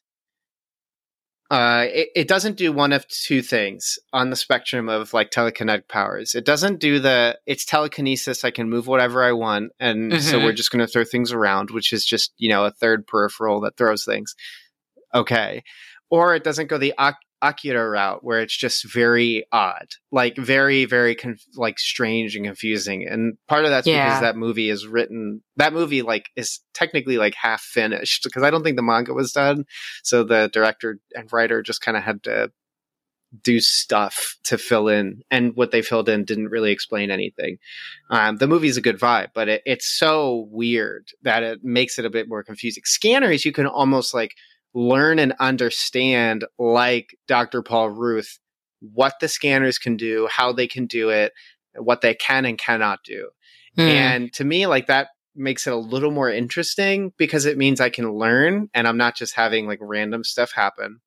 [1.50, 5.88] uh, it, it doesn't do one of two things on the spectrum of like telekinetic
[5.88, 6.34] powers.
[6.34, 8.44] It doesn't do the it's telekinesis.
[8.44, 10.20] I can move whatever I want, and mm-hmm.
[10.20, 13.06] so we're just going to throw things around, which is just you know a third
[13.06, 14.34] peripheral that throws things.
[15.14, 15.62] Okay,
[16.10, 16.94] or it doesn't go the
[17.40, 23.06] Akira route where it's just very odd, like very, very conf- like strange and confusing.
[23.06, 24.06] And part of that's yeah.
[24.06, 28.50] because that movie is written, that movie like is technically like half finished because I
[28.50, 29.66] don't think the manga was done.
[30.02, 32.50] So the director and writer just kind of had to
[33.44, 35.20] do stuff to fill in.
[35.30, 37.58] And what they filled in didn't really explain anything.
[38.10, 42.06] Um, the movie's a good vibe, but it, it's so weird that it makes it
[42.06, 42.82] a bit more confusing.
[42.86, 44.32] Scanners, you can almost like,
[44.78, 47.62] learn and understand, like Dr.
[47.62, 48.38] Paul Ruth,
[48.80, 51.32] what the scanners can do, how they can do it,
[51.74, 53.30] what they can and cannot do.
[53.76, 53.88] Mm.
[53.88, 57.90] And to me, like that makes it a little more interesting because it means I
[57.90, 61.00] can learn and I'm not just having like random stuff happen.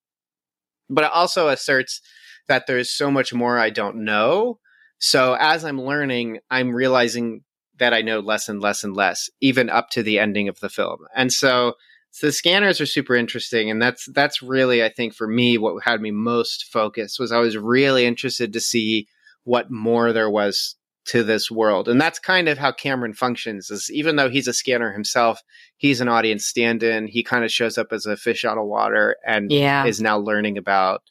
[0.89, 2.01] But it also asserts
[2.49, 4.59] that there's so much more I don't know.
[4.99, 7.43] So as I'm learning, I'm realizing
[7.79, 10.69] that I know less and less and less, even up to the ending of the
[10.69, 10.99] film.
[11.15, 11.75] And so
[12.11, 15.81] so the scanners are super interesting, and that's that's really I think for me what
[15.83, 19.07] had me most focused was I was really interested to see
[19.43, 23.71] what more there was to this world, and that's kind of how Cameron functions.
[23.71, 25.39] Is even though he's a scanner himself,
[25.77, 27.07] he's an audience stand-in.
[27.07, 29.85] He kind of shows up as a fish out of water, and yeah.
[29.85, 31.03] is now learning about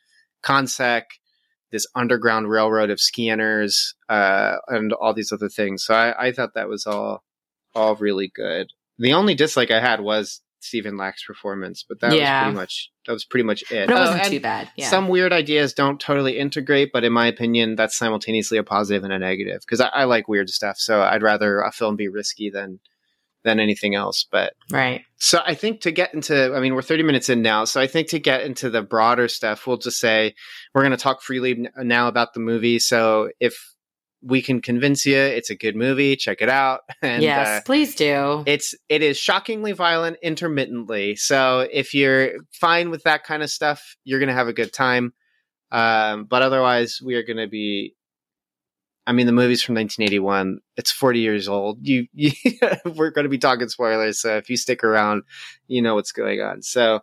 [0.44, 1.04] Consec,
[1.72, 5.82] this underground railroad of scanners, uh, and all these other things.
[5.82, 7.24] So I, I thought that was all
[7.74, 8.68] all really good.
[8.98, 12.40] The only dislike I had was Stephen Lack's performance, but that yeah.
[12.40, 13.88] was pretty much that was pretty much it.
[13.88, 14.70] But it uh, wasn't oh, too bad.
[14.76, 14.88] Yeah.
[14.88, 19.12] Some weird ideas don't totally integrate, but in my opinion, that's simultaneously a positive and
[19.12, 20.78] a negative because I, I, like weird stuff.
[20.78, 22.80] So I'd rather a film be risky than
[23.42, 24.26] than anything else.
[24.30, 25.02] But right.
[25.16, 27.64] So I think to get into, I mean, we're 30 minutes in now.
[27.64, 30.34] So I think to get into the broader stuff, we'll just say
[30.74, 32.78] we're going to talk freely now about the movie.
[32.78, 33.74] So if
[34.22, 36.16] we can convince you it's a good movie.
[36.16, 36.80] Check it out.
[37.02, 38.44] And, yes, uh, please do.
[38.46, 41.16] It's it is shockingly violent intermittently.
[41.16, 45.14] So if you're fine with that kind of stuff, you're gonna have a good time.
[45.72, 47.94] Um, but otherwise, we are gonna be.
[49.06, 50.60] I mean, the movie's from 1981.
[50.76, 51.78] It's 40 years old.
[51.80, 52.32] You, you
[52.84, 54.20] we're going to be talking spoilers.
[54.20, 55.22] So if you stick around,
[55.66, 56.62] you know what's going on.
[56.62, 57.00] So,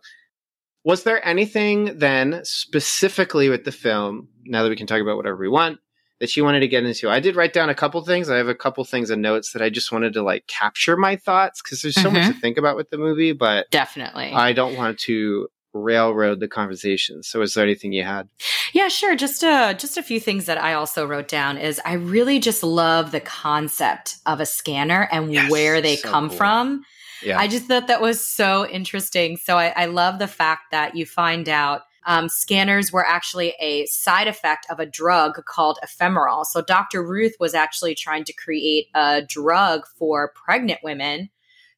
[0.84, 4.28] was there anything then specifically with the film?
[4.44, 5.80] Now that we can talk about whatever we want,
[6.20, 7.08] that she wanted to get into.
[7.08, 8.28] I did write down a couple things.
[8.28, 11.16] I have a couple things and notes that I just wanted to like capture my
[11.16, 12.14] thoughts because there's so mm-hmm.
[12.14, 16.48] much to think about with the movie, but definitely I don't want to railroad the
[16.48, 17.22] conversation.
[17.22, 18.28] So is there anything you had?
[18.72, 19.14] Yeah, sure.
[19.14, 22.62] Just a just a few things that I also wrote down is I really just
[22.62, 26.38] love the concept of a scanner and yes, where they so come cool.
[26.38, 26.84] from.
[27.22, 27.38] Yeah.
[27.38, 29.36] I just thought that was so interesting.
[29.38, 33.84] So I, I love the fact that you find out um, scanners were actually a
[33.84, 36.46] side effect of a drug called Ephemerol.
[36.46, 37.06] So Dr.
[37.06, 41.28] Ruth was actually trying to create a drug for pregnant women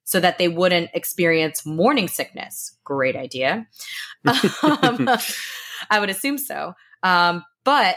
[0.04, 2.76] so that they wouldn't experience morning sickness.
[2.84, 3.66] Great idea.
[4.62, 5.08] um,
[5.90, 6.74] I would assume so.
[7.02, 7.96] Um, but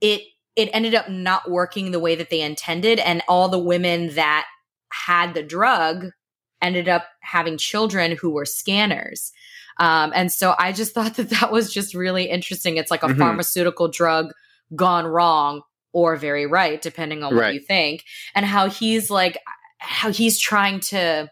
[0.00, 0.22] it
[0.56, 4.46] it ended up not working the way that they intended, and all the women that
[4.88, 6.10] had the drug
[6.62, 9.32] ended up having children who were scanners.
[9.78, 12.76] Um, and so I just thought that that was just really interesting.
[12.76, 13.18] It's like a mm-hmm.
[13.18, 14.32] pharmaceutical drug
[14.74, 19.38] gone wrong or very right, depending on what you think, and how he's like,
[19.78, 21.30] how he's trying to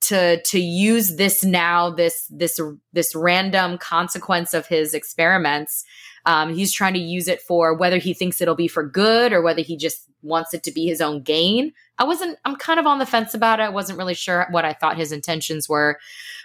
[0.00, 2.60] to to use this now this this
[2.92, 5.84] this random consequence of his experiments
[6.26, 9.42] um, he's trying to use it for whether he thinks it'll be for good or
[9.42, 11.72] whether he just wants it to be his own gain.
[11.98, 13.64] I wasn't, I'm kind of on the fence about it.
[13.64, 15.98] I wasn't really sure what I thought his intentions were.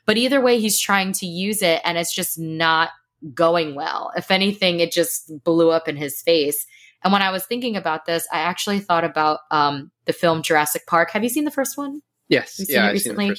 [0.05, 2.91] But either way, he's trying to use it and it's just not
[3.33, 4.11] going well.
[4.15, 6.65] If anything, it just blew up in his face.
[7.03, 10.87] And when I was thinking about this, I actually thought about um, the film Jurassic
[10.87, 11.11] Park.
[11.11, 12.01] Have you seen the first one?
[12.29, 12.59] Yes.
[12.67, 13.35] yeah, recently.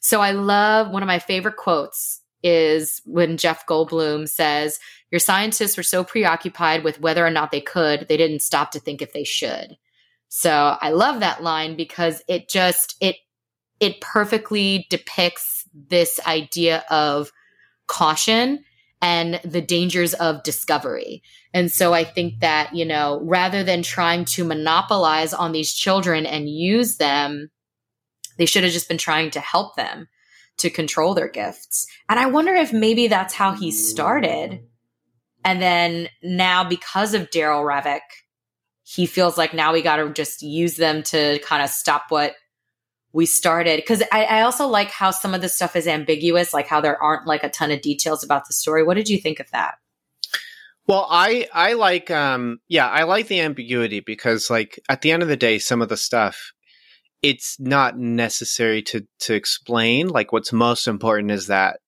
[0.00, 4.78] So I love one of my favorite quotes is when Jeff Goldblum says,
[5.10, 8.80] Your scientists were so preoccupied with whether or not they could, they didn't stop to
[8.80, 9.76] think if they should.
[10.28, 13.16] So I love that line because it just it
[13.80, 17.32] it perfectly depicts this idea of
[17.88, 18.64] caution
[19.02, 21.22] and the dangers of discovery.
[21.52, 26.24] And so I think that, you know, rather than trying to monopolize on these children
[26.24, 27.50] and use them,
[28.38, 30.08] they should have just been trying to help them
[30.58, 31.86] to control their gifts.
[32.08, 34.60] And I wonder if maybe that's how he started.
[35.44, 38.00] And then now, because of Daryl Revok,
[38.82, 42.34] he feels like now we got to just use them to kind of stop what
[43.12, 43.76] we started.
[43.78, 47.00] Because I, I, also like how some of the stuff is ambiguous, like how there
[47.02, 48.84] aren't like a ton of details about the story.
[48.84, 49.76] What did you think of that?
[50.86, 55.22] Well, I I like um yeah, I like the ambiguity because like at the end
[55.22, 56.52] of the day some of the stuff
[57.22, 60.08] it's not necessary to to explain.
[60.08, 61.80] Like what's most important is that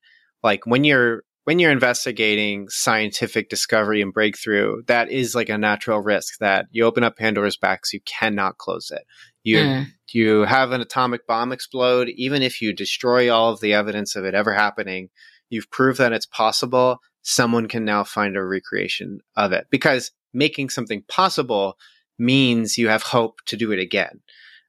[0.43, 6.01] like when you're when you're investigating scientific discovery and breakthrough, that is like a natural
[6.01, 9.03] risk that you open up Pandora's box, you cannot close it.
[9.43, 9.87] You mm.
[10.13, 14.25] you have an atomic bomb explode, even if you destroy all of the evidence of
[14.25, 15.09] it ever happening,
[15.49, 16.99] you've proved that it's possible.
[17.23, 21.77] Someone can now find a recreation of it because making something possible
[22.19, 24.21] means you have hope to do it again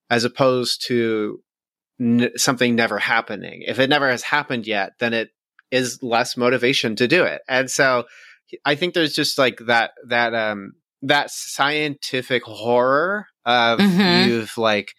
[0.09, 1.41] as opposed to
[1.99, 3.63] n- something never happening.
[3.65, 5.29] If it never has happened yet, then it
[5.71, 7.41] is less motivation to do it.
[7.47, 8.05] And so
[8.65, 14.29] I think there's just like that, that, um, that scientific horror of mm-hmm.
[14.29, 14.93] you've like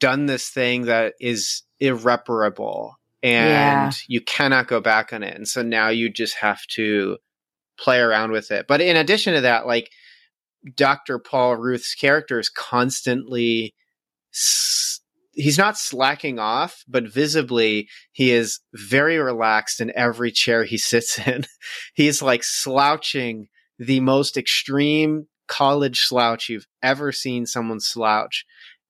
[0.00, 3.92] done this thing that is irreparable and yeah.
[4.06, 5.36] you cannot go back on it.
[5.36, 7.18] And so now you just have to
[7.78, 8.66] play around with it.
[8.68, 9.90] But in addition to that, like
[10.74, 11.18] Dr.
[11.18, 13.74] Paul Ruth's character is constantly
[15.38, 21.18] he's not slacking off, but visibly he is very relaxed in every chair he sits
[21.26, 21.44] in.
[21.94, 28.44] he's like slouching the most extreme college slouch you've ever seen someone slouch.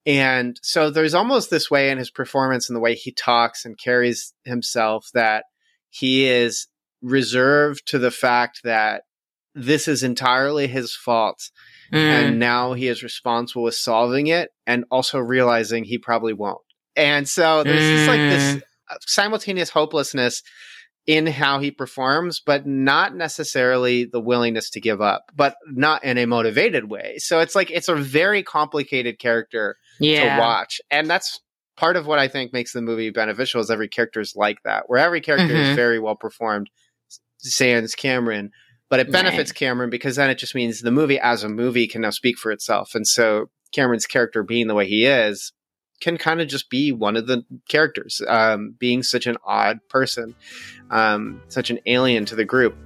[0.06, 3.78] And so there's almost this way in his performance and the way he talks and
[3.78, 5.44] carries himself that
[5.90, 6.66] he is
[7.02, 9.02] reserved to the fact that
[9.54, 11.50] this is entirely his fault
[11.92, 11.98] Mm.
[11.98, 16.60] And now he is responsible with solving it and also realizing he probably won't.
[16.96, 17.96] And so there's mm.
[17.96, 18.62] just like this mm.
[18.90, 20.42] uh, simultaneous hopelessness
[21.06, 26.18] in how he performs, but not necessarily the willingness to give up, but not in
[26.18, 27.16] a motivated way.
[27.16, 30.34] So it's like it's a very complicated character yeah.
[30.34, 30.82] to watch.
[30.90, 31.40] And that's
[31.78, 34.84] part of what I think makes the movie beneficial is every character is like that,
[34.88, 35.70] where every character mm-hmm.
[35.70, 36.68] is very well performed.
[37.38, 38.50] Sans Cameron,
[38.88, 39.58] but it benefits right.
[39.58, 42.50] Cameron because then it just means the movie as a movie can now speak for
[42.50, 42.94] itself.
[42.94, 45.52] And so Cameron's character being the way he is
[46.00, 50.34] can kind of just be one of the characters, um, being such an odd person,
[50.90, 52.76] um, such an alien to the group.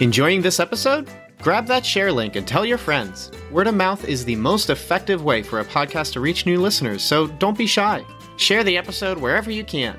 [0.00, 1.10] Enjoying this episode?
[1.40, 3.30] Grab that share link and tell your friends.
[3.50, 7.02] Word of mouth is the most effective way for a podcast to reach new listeners,
[7.02, 8.04] so don't be shy.
[8.36, 9.98] Share the episode wherever you can.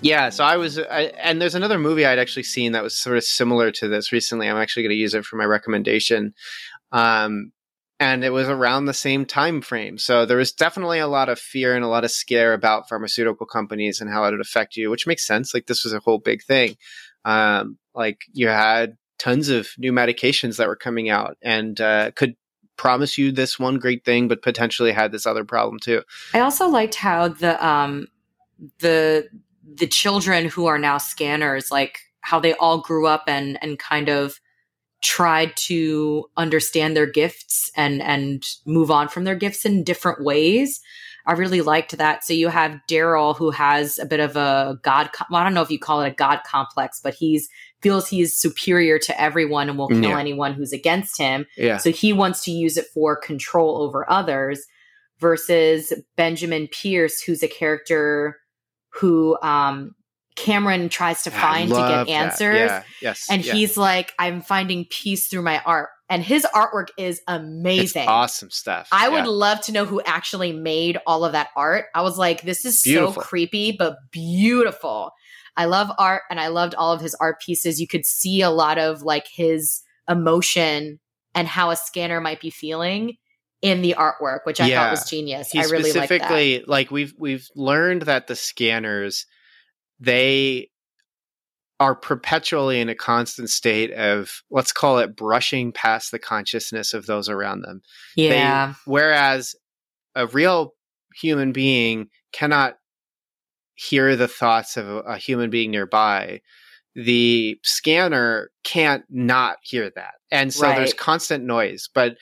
[0.00, 3.16] Yeah, so I was, I, and there's another movie I'd actually seen that was sort
[3.16, 4.48] of similar to this recently.
[4.48, 6.34] I'm actually going to use it for my recommendation,
[6.92, 7.50] um,
[7.98, 9.98] and it was around the same time frame.
[9.98, 13.44] So there was definitely a lot of fear and a lot of scare about pharmaceutical
[13.44, 15.52] companies and how it would affect you, which makes sense.
[15.52, 16.76] Like this was a whole big thing.
[17.24, 22.36] Um, like you had tons of new medications that were coming out and uh, could
[22.76, 26.02] promise you this one great thing, but potentially had this other problem too.
[26.32, 28.06] I also liked how the um,
[28.78, 29.28] the
[29.74, 34.08] the children who are now scanners, like how they all grew up and and kind
[34.08, 34.40] of
[35.02, 40.80] tried to understand their gifts and and move on from their gifts in different ways.
[41.26, 42.24] I really liked that.
[42.24, 45.10] So you have Daryl who has a bit of a god.
[45.30, 47.48] Well, I don't know if you call it a god complex, but he's
[47.80, 50.18] feels he is superior to everyone and will kill yeah.
[50.18, 51.46] anyone who's against him.
[51.56, 51.76] Yeah.
[51.76, 54.64] So he wants to use it for control over others.
[55.20, 58.36] Versus Benjamin Pierce, who's a character
[58.98, 59.94] who um,
[60.36, 62.70] Cameron tries to find to get answers.
[62.70, 63.26] Yeah, yes.
[63.28, 63.52] And yeah.
[63.52, 65.88] he's like, I'm finding peace through my art.
[66.08, 68.02] And his artwork is amazing.
[68.02, 68.88] It's awesome stuff.
[68.92, 71.86] I would love to know who actually made all of that art.
[71.94, 73.20] I was like, this is beautiful.
[73.20, 75.10] so creepy, but beautiful.
[75.56, 77.80] I love art and I loved all of his art pieces.
[77.80, 80.98] You could see a lot of like his emotion
[81.34, 83.16] and how a scanner might be feeling
[83.62, 84.84] in the artwork, which I yeah.
[84.84, 85.50] thought was genius.
[85.50, 86.04] He I really like that.
[86.04, 89.26] specifically like, like we've we've learned that the scanners
[90.00, 90.70] they
[91.80, 97.06] are perpetually in a constant state of let's call it brushing past the consciousness of
[97.06, 97.82] those around them.
[98.16, 98.68] Yeah.
[98.68, 99.54] They, whereas
[100.14, 100.74] a real
[101.14, 102.78] human being cannot
[103.74, 106.40] hear the thoughts of a, a human being nearby
[106.98, 110.14] the scanner can't not hear that.
[110.32, 110.76] And so right.
[110.76, 111.88] there's constant noise.
[111.94, 112.16] But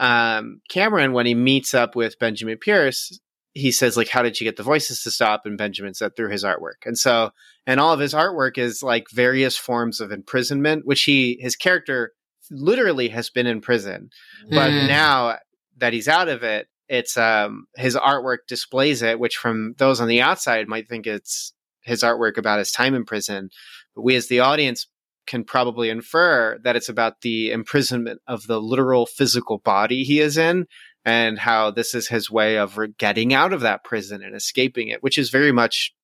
[0.00, 3.20] um, Cameron, when he meets up with Benjamin Pierce,
[3.52, 6.30] he says like, "How did you get the voices to stop?" And Benjamin said through
[6.30, 6.86] his artwork.
[6.86, 7.30] And so,
[7.66, 12.12] and all of his artwork is like various forms of imprisonment, which he his character
[12.50, 14.10] literally has been in prison,
[14.48, 14.88] but mm.
[14.88, 15.36] now
[15.76, 20.08] that he's out of it, it's um his artwork displays it, which from those on
[20.08, 23.50] the outside might think it's his artwork about his time in prison,
[23.94, 24.86] but we as the audience
[25.30, 30.36] can probably infer that it's about the imprisonment of the literal physical body he is
[30.36, 30.66] in
[31.04, 35.04] and how this is his way of getting out of that prison and escaping it,
[35.04, 35.94] which is very much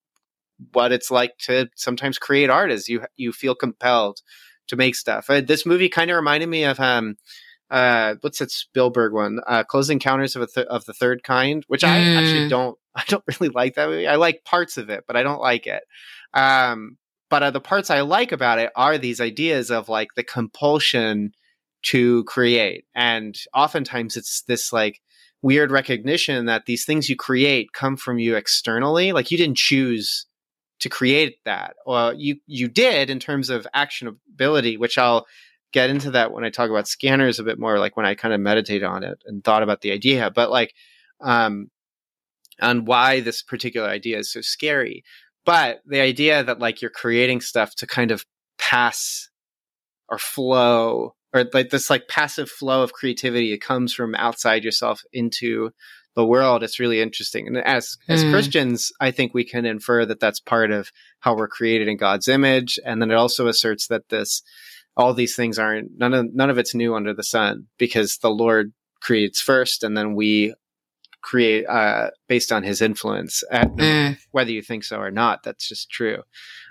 [0.72, 4.20] what it's like to sometimes create art is you you feel compelled
[4.68, 5.28] to make stuff.
[5.28, 7.16] Uh, this movie kind of reminded me of um
[7.68, 9.40] uh what's that Spielberg one?
[9.44, 11.88] Uh Close Encounters of th- of the Third Kind, which mm.
[11.88, 14.06] I actually don't I don't really like that movie.
[14.06, 15.82] I like parts of it, but I don't like it.
[16.32, 16.96] Um
[17.30, 21.32] but uh, the parts I like about it are these ideas of like the compulsion
[21.86, 22.84] to create.
[22.94, 25.00] And oftentimes it's this like
[25.42, 29.12] weird recognition that these things you create come from you externally.
[29.12, 30.26] Like you didn't choose
[30.80, 31.74] to create that.
[31.86, 35.26] Well, you you did in terms of actionability, which I'll
[35.72, 38.34] get into that when I talk about scanners a bit more, like when I kind
[38.34, 40.30] of meditate on it and thought about the idea.
[40.30, 40.74] But like
[41.20, 41.70] um
[42.60, 45.04] on why this particular idea is so scary.
[45.46, 48.26] But the idea that like you're creating stuff to kind of
[48.58, 49.30] pass
[50.08, 55.02] or flow or like this like passive flow of creativity it comes from outside yourself
[55.12, 55.70] into
[56.14, 58.30] the world it's really interesting and as as mm.
[58.30, 60.90] christians i think we can infer that that's part of
[61.20, 64.42] how we're created in god's image and then it also asserts that this
[64.96, 68.30] all these things aren't none of none of it's new under the sun because the
[68.30, 70.54] lord creates first and then we
[71.26, 74.16] create uh, based on his influence at, mm.
[74.30, 76.22] whether you think so or not that's just true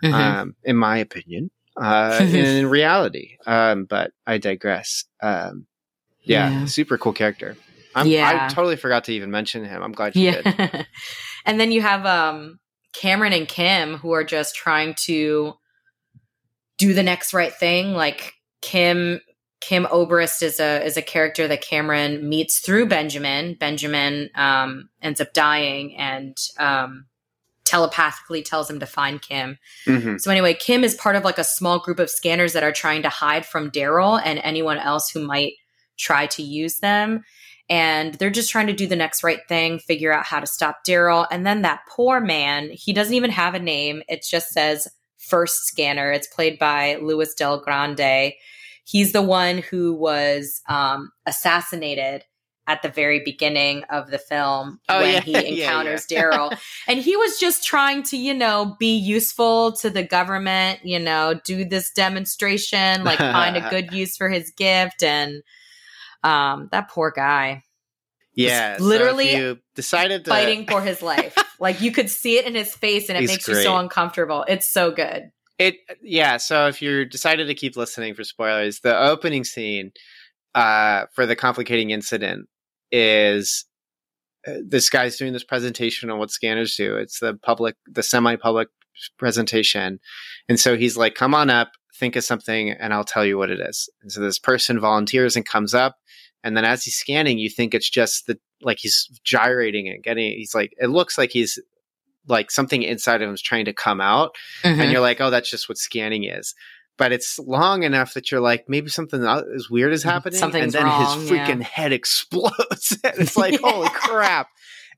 [0.01, 0.13] mm-hmm.
[0.13, 3.37] um, in my opinion uh, in reality.
[3.45, 5.05] Um, but I digress.
[5.21, 5.67] Um,
[6.23, 7.55] yeah, yeah, super cool character.
[7.93, 8.47] I'm, yeah.
[8.49, 9.81] I totally forgot to even mention him.
[9.81, 10.41] I'm glad you yeah.
[10.41, 10.87] did.
[11.45, 12.59] and then you have um,
[12.93, 15.53] Cameron and Kim who are just trying to
[16.77, 17.93] do the next right thing.
[17.93, 19.21] Like Kim,
[19.61, 23.55] Kim Obrist is a is a character that Cameron meets through Benjamin.
[23.59, 27.05] Benjamin um, ends up dying, and um,
[27.65, 29.57] telepathically tells him to find Kim.
[29.87, 30.17] Mm-hmm.
[30.17, 33.01] So anyway, Kim is part of like a small group of scanners that are trying
[33.01, 35.53] to hide from Daryl and anyone else who might
[35.97, 37.23] try to use them.
[37.67, 40.85] And they're just trying to do the next right thing, figure out how to stop
[40.87, 41.25] Daryl.
[41.31, 44.03] And then that poor man, he doesn't even have a name.
[44.07, 44.87] It just says
[45.17, 46.11] first scanner.
[46.11, 48.33] It's played by Louis Del Grande.
[48.86, 52.23] He's the one who was um, assassinated
[52.67, 55.19] at the very beginning of the film oh, when yeah.
[55.21, 56.23] he encounters yeah, yeah.
[56.23, 56.59] Daryl.
[56.88, 61.39] and he was just trying to, you know, be useful to the government, you know,
[61.43, 65.03] do this demonstration, like find a good use for his gift.
[65.03, 65.43] And
[66.23, 67.63] um, that poor guy.
[68.33, 68.77] Yeah.
[68.79, 70.31] Literally so decided to...
[70.31, 71.36] fighting for his life.
[71.59, 73.57] like you could see it in his face and it He's makes great.
[73.57, 74.43] you so uncomfortable.
[74.47, 75.31] It's so good.
[75.57, 79.91] It yeah, so if you're decided to keep listening for spoilers, the opening scene
[80.53, 82.47] uh, for the complicating incident
[82.91, 83.65] is
[84.45, 86.97] uh, this guy's doing this presentation on what scanners do.
[86.97, 88.67] It's the public, the semi-public
[89.17, 89.99] presentation,
[90.49, 93.49] and so he's like, "Come on up, think of something, and I'll tell you what
[93.49, 95.95] it is." And so this person volunteers and comes up,
[96.43, 100.33] and then as he's scanning, you think it's just the like he's gyrating and getting.
[100.33, 101.59] He's like, it looks like he's
[102.28, 104.80] like something inside of him is trying to come out, mm-hmm.
[104.80, 106.53] and you're like, "Oh, that's just what scanning is."
[106.97, 110.09] but it's long enough that you're like, maybe something as weird is mm-hmm.
[110.09, 110.39] happening.
[110.39, 111.67] Something's and then wrong, his freaking yeah.
[111.67, 112.97] head explodes.
[113.03, 113.59] and it's like, yeah.
[113.69, 114.47] holy crap.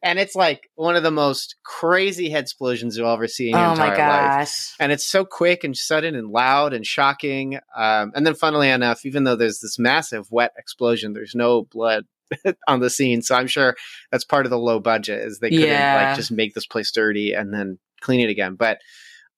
[0.04, 3.66] And it's like one of the most crazy head explosions you'll ever see in your
[3.66, 4.76] oh entire life.
[4.80, 7.56] And it's so quick and sudden and loud and shocking.
[7.76, 12.06] Um, and then, funnily enough, even though there's this massive wet explosion, there's no blood
[12.68, 13.22] on the scene.
[13.22, 13.76] So I'm sure
[14.12, 16.08] that's part of the low budget is they couldn't yeah.
[16.08, 18.56] like just make this place dirty and then clean it again.
[18.56, 18.80] But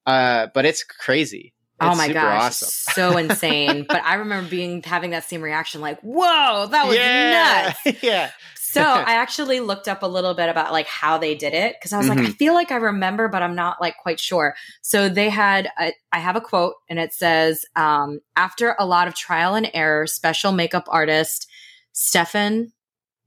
[0.06, 2.70] uh, but it's crazy oh my gosh, awesome.
[2.94, 3.86] so insane.
[3.90, 7.74] but I remember being having that same reaction, like, whoa, that was yeah.
[7.86, 8.04] nuts.
[8.04, 8.32] yeah.
[8.56, 11.94] so I actually looked up a little bit about like how they did it because
[11.94, 12.20] I was mm-hmm.
[12.20, 14.56] like, I feel like I remember, but I'm not like quite sure.
[14.82, 19.08] So they had, a, I have a quote and it says, um, after a lot
[19.08, 21.48] of trial and error, special makeup artist
[21.92, 22.72] Stefan,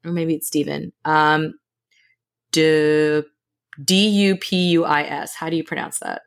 [0.05, 1.55] or maybe it's Steven, um,
[2.53, 3.25] D
[3.87, 5.35] U P U I S.
[5.35, 6.23] How do you pronounce that?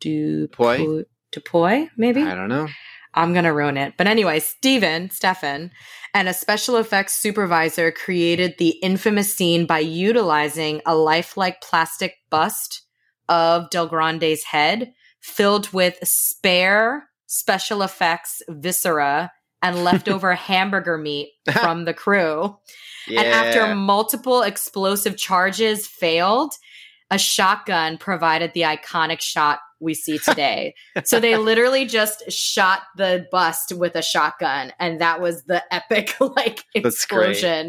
[0.00, 1.04] Dupuy.
[1.32, 2.22] Dupuy, maybe?
[2.22, 2.68] I don't know.
[3.14, 3.94] I'm going to ruin it.
[3.96, 5.70] But anyway, Steven, Stefan,
[6.12, 12.82] and a special effects supervisor created the infamous scene by utilizing a lifelike plastic bust
[13.28, 19.32] of Del Grande's head filled with spare special effects viscera
[19.64, 22.56] and leftover hamburger meat from the crew.
[23.08, 23.22] Yeah.
[23.22, 26.54] And after multiple explosive charges failed,
[27.10, 30.74] a shotgun provided the iconic shot we see today.
[31.04, 36.16] so they literally just shot the bust with a shotgun, and that was the epic
[36.20, 37.68] like explosion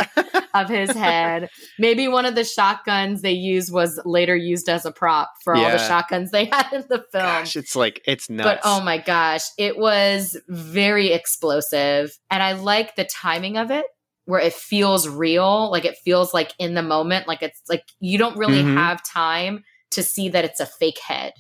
[0.54, 1.50] of his head.
[1.80, 5.64] Maybe one of the shotguns they used was later used as a prop for yeah.
[5.64, 7.24] all the shotguns they had in the film.
[7.24, 8.48] Gosh, it's like it's nuts.
[8.48, 13.86] But oh my gosh, it was very explosive, and I like the timing of it
[14.26, 18.18] where it feels real, like it feels like in the moment, like it's like you
[18.18, 18.78] don't really mm-hmm.
[18.78, 21.34] have time to see that it's a fake head.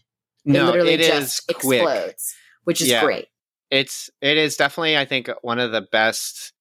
[0.45, 3.03] It no, literally it just explodes, which is yeah.
[3.03, 3.27] great.
[3.71, 6.53] It's it is definitely I think one of the best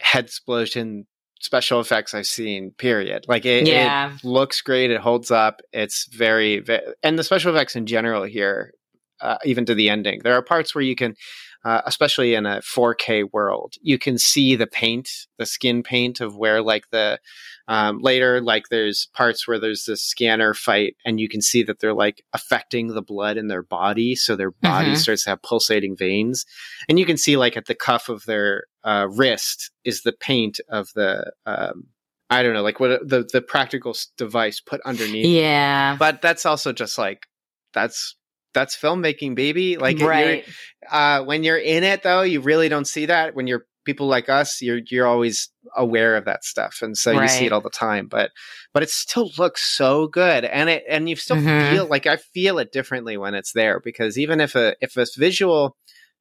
[0.00, 1.06] head explosion
[1.40, 2.72] special effects I've seen.
[2.72, 3.24] Period.
[3.26, 4.14] Like it, yeah.
[4.14, 4.90] it looks great.
[4.90, 5.60] It holds up.
[5.72, 8.72] It's very, very and the special effects in general here,
[9.20, 10.20] uh, even to the ending.
[10.22, 11.16] There are parts where you can
[11.64, 16.36] uh, especially in a 4K world, you can see the paint, the skin paint of
[16.36, 17.20] where like the
[17.68, 21.80] um, later like there's parts where there's this scanner fight and you can see that
[21.80, 24.96] they're like affecting the blood in their body, so their body mm-hmm.
[24.96, 26.46] starts to have pulsating veins,
[26.88, 30.60] and you can see like at the cuff of their uh, wrist is the paint
[30.68, 31.88] of the um,
[32.30, 35.26] I don't know, like what the the practical device put underneath.
[35.26, 37.26] Yeah, but that's also just like
[37.74, 38.16] that's
[38.54, 39.76] that's filmmaking, baby.
[39.76, 40.44] Like right.
[40.90, 43.34] uh, when you're in it, though, you really don't see that.
[43.34, 47.22] When you're people like us, you're you're always aware of that stuff, and so right.
[47.22, 48.08] you see it all the time.
[48.08, 48.30] But
[48.72, 51.74] but it still looks so good, and it and you still mm-hmm.
[51.74, 55.06] feel like I feel it differently when it's there because even if a if a
[55.16, 55.76] visual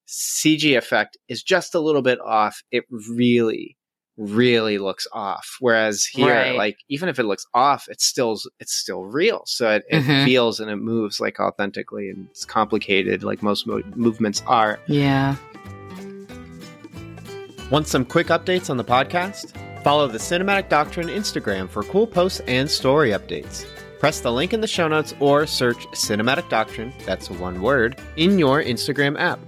[0.07, 3.77] CG effect is just a little bit off, it really
[4.19, 5.57] really looks off.
[5.59, 6.55] Whereas here, right.
[6.55, 9.43] like even if it looks off, it's still it's still real.
[9.45, 10.25] So it, it mm-hmm.
[10.25, 14.79] feels and it moves like authentically, and it's complicated like most mo- movements are.
[14.87, 15.35] Yeah.
[17.71, 19.53] Want some quick updates on the podcast?
[19.83, 23.65] Follow the Cinematic Doctrine Instagram for cool posts and story updates.
[23.99, 28.39] Press the link in the show notes or search Cinematic Doctrine, that's one word, in
[28.39, 29.39] your Instagram app.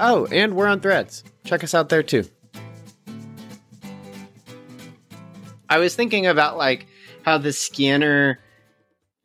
[0.00, 1.22] Oh, and we're on threads.
[1.44, 2.24] Check us out there too.
[5.70, 6.86] I was thinking about like
[7.24, 8.40] how the scanner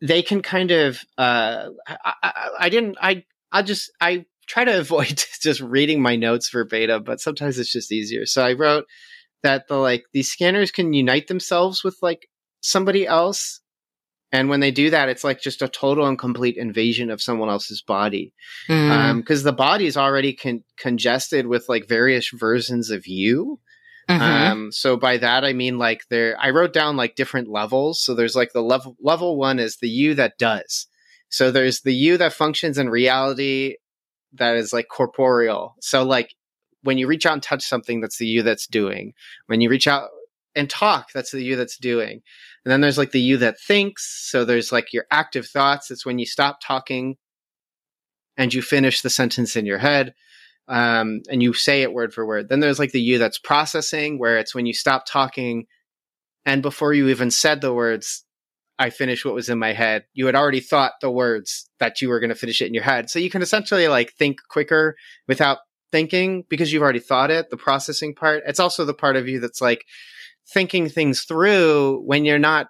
[0.01, 4.79] they can kind of uh I, I, I didn't I I just I try to
[4.79, 8.25] avoid just reading my notes verbatim, but sometimes it's just easier.
[8.25, 8.85] So I wrote
[9.43, 12.27] that the like these scanners can unite themselves with like
[12.61, 13.61] somebody else.
[14.31, 17.47] And when they do that, it's like just a total and complete invasion of someone
[17.47, 18.33] else's body.
[18.67, 19.39] Because mm.
[19.39, 23.59] um, the body is already con- congested with like various versions of you.
[24.09, 24.21] Mm-hmm.
[24.21, 28.01] Um, so by that I mean like there, I wrote down like different levels.
[28.01, 30.87] So there's like the level level one is the you that does.
[31.29, 33.77] So there's the you that functions in reality
[34.33, 35.75] that is like corporeal.
[35.81, 36.35] So like
[36.83, 39.13] when you reach out and touch something, that's the you that's doing.
[39.47, 40.09] When you reach out
[40.55, 42.21] and talk, that's the you that's doing.
[42.63, 44.29] And then there's like the you that thinks.
[44.29, 45.89] So there's like your active thoughts.
[45.89, 47.17] It's when you stop talking
[48.37, 50.13] and you finish the sentence in your head
[50.67, 52.49] um, and you say it word for word.
[52.49, 55.65] Then there's like the you that's processing, where it's when you stop talking
[56.45, 58.23] and before you even said the words,
[58.77, 60.05] I finished what was in my head.
[60.13, 62.83] You had already thought the words that you were going to finish it in your
[62.83, 63.09] head.
[63.09, 64.95] So you can essentially like think quicker
[65.27, 65.59] without
[65.91, 68.43] thinking because you've already thought it, the processing part.
[68.45, 69.85] It's also the part of you that's like
[70.47, 72.67] thinking things through when you're not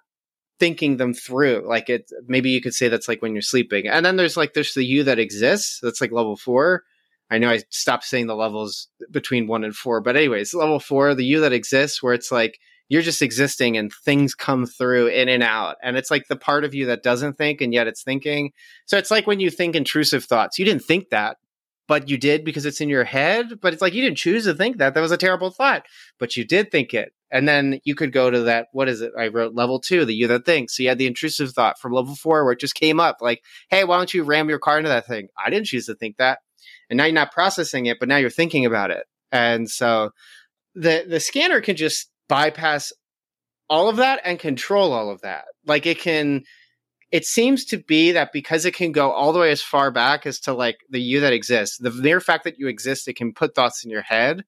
[0.58, 1.66] thinking them through.
[1.68, 3.88] Like it, maybe you could say that's like when you're sleeping.
[3.88, 5.80] And then there's like, there's the you that exists.
[5.82, 6.84] That's like level four
[7.30, 11.14] I know I stopped saying the levels between one and four, but anyways, level four,
[11.14, 12.58] the you that exists, where it's like
[12.88, 15.76] you're just existing and things come through in and out.
[15.82, 18.52] And it's like the part of you that doesn't think and yet it's thinking.
[18.86, 20.58] So it's like when you think intrusive thoughts.
[20.58, 21.38] You didn't think that,
[21.88, 23.60] but you did because it's in your head.
[23.60, 24.94] But it's like you didn't choose to think that.
[24.94, 25.84] That was a terrible thought,
[26.18, 27.12] but you did think it.
[27.32, 28.68] And then you could go to that.
[28.72, 29.10] What is it?
[29.18, 30.76] I wrote level two, the you that thinks.
[30.76, 33.42] So you had the intrusive thought from level four where it just came up like,
[33.68, 35.26] hey, why don't you ram your car into that thing?
[35.44, 36.38] I didn't choose to think that
[36.88, 39.04] and now you're not processing it, but now you're thinking about it.
[39.32, 40.10] And so
[40.74, 42.92] the the scanner can just bypass
[43.68, 45.44] all of that and control all of that.
[45.66, 46.44] Like it can
[47.12, 50.26] it seems to be that because it can go all the way as far back
[50.26, 53.32] as to like the you that exists, the mere fact that you exist, it can
[53.32, 54.44] put thoughts in your head.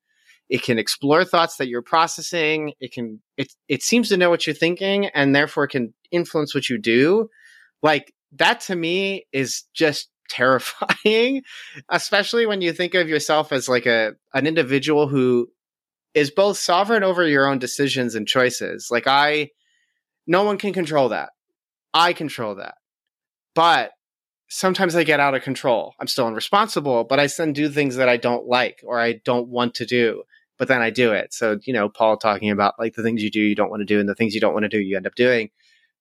[0.49, 2.72] It can explore thoughts that you're processing.
[2.80, 6.68] It can it it seems to know what you're thinking and therefore can influence what
[6.68, 7.28] you do.
[7.82, 11.43] Like that to me is just terrifying,
[11.89, 15.49] especially when you think of yourself as like a an individual who
[16.14, 18.89] is both sovereign over your own decisions and choices.
[18.91, 19.51] Like I
[20.26, 21.31] no one can control that.
[21.95, 22.74] I control that.
[23.55, 23.93] But
[24.49, 25.95] sometimes I get out of control.
[26.01, 29.49] I'm still irresponsible, but I then do things that I don't like or I don't
[29.49, 30.22] want to do,
[30.59, 31.33] but then I do it.
[31.33, 33.87] So, you know, Paul talking about like the things you do you don't want to
[33.87, 35.51] do and the things you don't want to do you end up doing.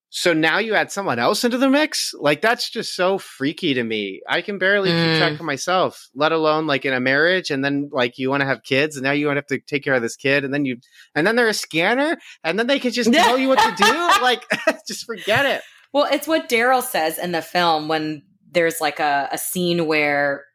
[0.10, 3.84] So now you add someone else into the mix like that's just so freaky to
[3.84, 5.04] me i can barely mm.
[5.04, 5.40] keep track mm.
[5.40, 8.64] of myself let alone like in a marriage and then like you want to have
[8.64, 10.66] kids and now you want to have to take care of this kid and then
[10.66, 10.78] you
[11.16, 13.94] and then they're a scanner and then they can just tell you what to do
[14.22, 14.46] like
[14.88, 15.62] just forget it
[15.94, 20.46] well it's what daryl says in the film when there's like a, a scene where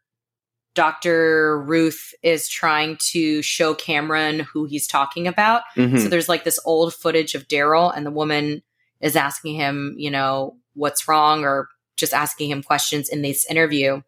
[0.74, 1.62] Dr.
[1.62, 5.62] Ruth is trying to show Cameron who he's talking about.
[5.76, 5.98] Mm-hmm.
[5.98, 8.62] So there's like this old footage of Daryl, and the woman
[9.02, 14.00] is asking him, you know, what's wrong or just asking him questions in this interview.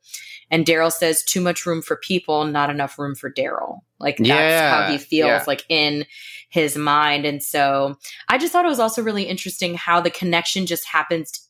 [0.50, 3.80] And Daryl says, too much room for people, not enough room for Daryl.
[3.98, 5.44] Like that's yeah, how he feels yeah.
[5.46, 6.04] like in
[6.48, 7.24] his mind.
[7.24, 7.96] And so
[8.28, 11.48] I just thought it was also really interesting how the connection just happens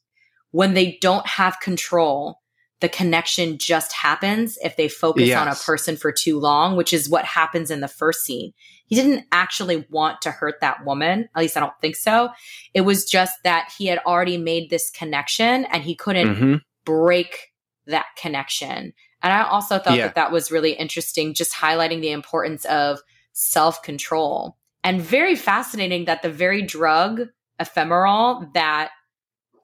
[0.53, 2.40] when they don't have control
[2.80, 5.40] the connection just happens if they focus yes.
[5.40, 8.52] on a person for too long, which is what happens in the first scene.
[8.86, 11.28] He didn't actually want to hurt that woman.
[11.34, 12.30] At least I don't think so.
[12.74, 16.54] It was just that he had already made this connection and he couldn't mm-hmm.
[16.84, 17.52] break
[17.86, 18.92] that connection.
[19.22, 20.06] And I also thought yeah.
[20.06, 23.00] that that was really interesting, just highlighting the importance of
[23.32, 24.58] self control.
[24.82, 27.28] And very fascinating that the very drug
[27.60, 28.90] Ephemerol that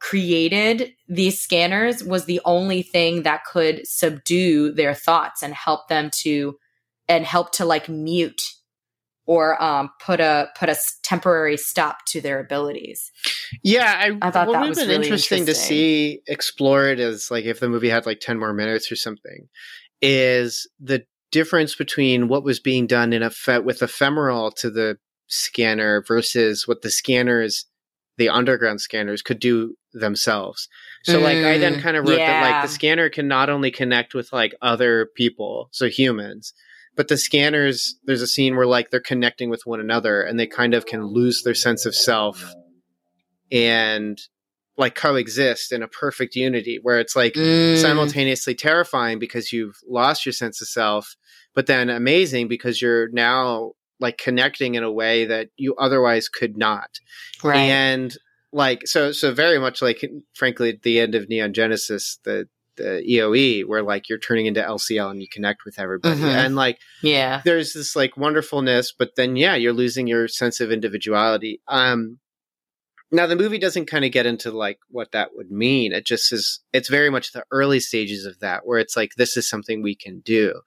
[0.01, 6.11] created these scanners was the only thing that could subdue their thoughts and help them
[6.13, 6.57] to
[7.09, 8.43] and help to like mute
[9.27, 13.13] or um, put a put a temporary stop to their abilities.
[13.63, 17.45] Yeah, I, I thought that was been really interesting, interesting, to see explored as like
[17.45, 19.49] if the movie had like ten more minutes or something,
[20.01, 24.99] is the difference between what was being done in a fe- with Ephemerol to the
[25.29, 27.67] scanner versus what the scanners
[28.21, 30.69] the underground scanners could do themselves.
[31.05, 32.43] So mm, like I then mm, kind of wrote yeah.
[32.43, 36.53] that like the scanner can not only connect with like other people, so humans,
[36.97, 40.47] but the scanners there's a scene where like they're connecting with one another and they
[40.47, 42.55] kind of can lose their sense of self
[43.51, 44.21] and
[44.77, 47.81] like coexist in a perfect unity where it's like mm.
[47.81, 51.17] simultaneously terrifying because you've lost your sense of self
[51.55, 56.57] but then amazing because you're now like connecting in a way that you otherwise could
[56.57, 56.99] not.
[57.43, 57.57] Right.
[57.57, 58.17] And
[58.53, 63.03] like so so very much like frankly at the end of Neon Genesis, the the
[63.09, 66.17] EOE where like you're turning into LCL and you connect with everybody.
[66.17, 66.27] Mm-hmm.
[66.27, 67.43] And like yeah.
[67.45, 71.61] There's this like wonderfulness, but then yeah, you're losing your sense of individuality.
[71.69, 72.19] Um
[73.13, 75.93] now the movie doesn't kind of get into like what that would mean.
[75.93, 79.37] It just is it's very much the early stages of that where it's like this
[79.37, 80.61] is something we can do.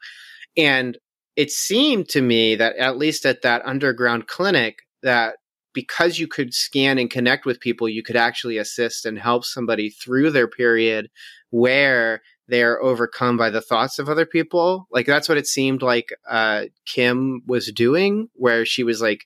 [0.56, 0.98] And
[1.36, 5.36] it seemed to me that at least at that underground clinic that
[5.74, 9.90] because you could scan and connect with people you could actually assist and help somebody
[9.90, 11.10] through their period
[11.50, 16.10] where they're overcome by the thoughts of other people like that's what it seemed like
[16.30, 19.26] uh, kim was doing where she was like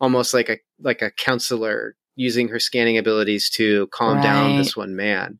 [0.00, 4.22] almost like a like a counselor using her scanning abilities to calm right.
[4.22, 5.38] down this one man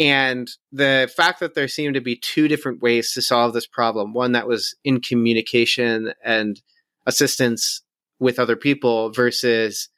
[0.00, 4.14] and the fact that there seemed to be two different ways to solve this problem
[4.14, 6.60] one that was in communication and
[7.06, 7.82] assistance
[8.18, 9.90] with other people versus,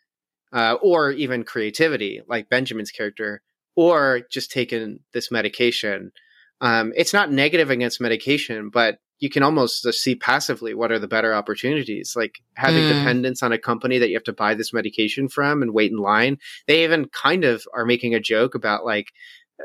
[0.53, 3.43] uh, or even creativity, like Benjamin's character,
[3.77, 6.11] or just taking this medication.
[6.61, 11.07] Um, it's not negative against medication, but you can almost see passively what are the
[11.07, 12.89] better opportunities like having mm.
[12.89, 15.99] dependence on a company that you have to buy this medication from and wait in
[15.99, 19.13] line they even kind of are making a joke about like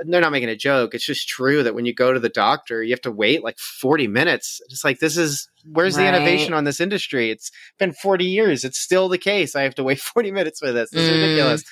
[0.06, 0.94] they're not making a joke.
[0.94, 3.58] It's just true that when you go to the doctor, you have to wait like
[3.58, 4.62] 40 minutes.
[4.70, 6.04] It's like, this is, where's right.
[6.04, 7.32] the innovation on this industry?
[7.32, 8.64] It's been 40 years.
[8.64, 9.56] It's still the case.
[9.56, 10.90] I have to wait 40 minutes for this.
[10.92, 11.22] This is mm.
[11.22, 11.64] ridiculous.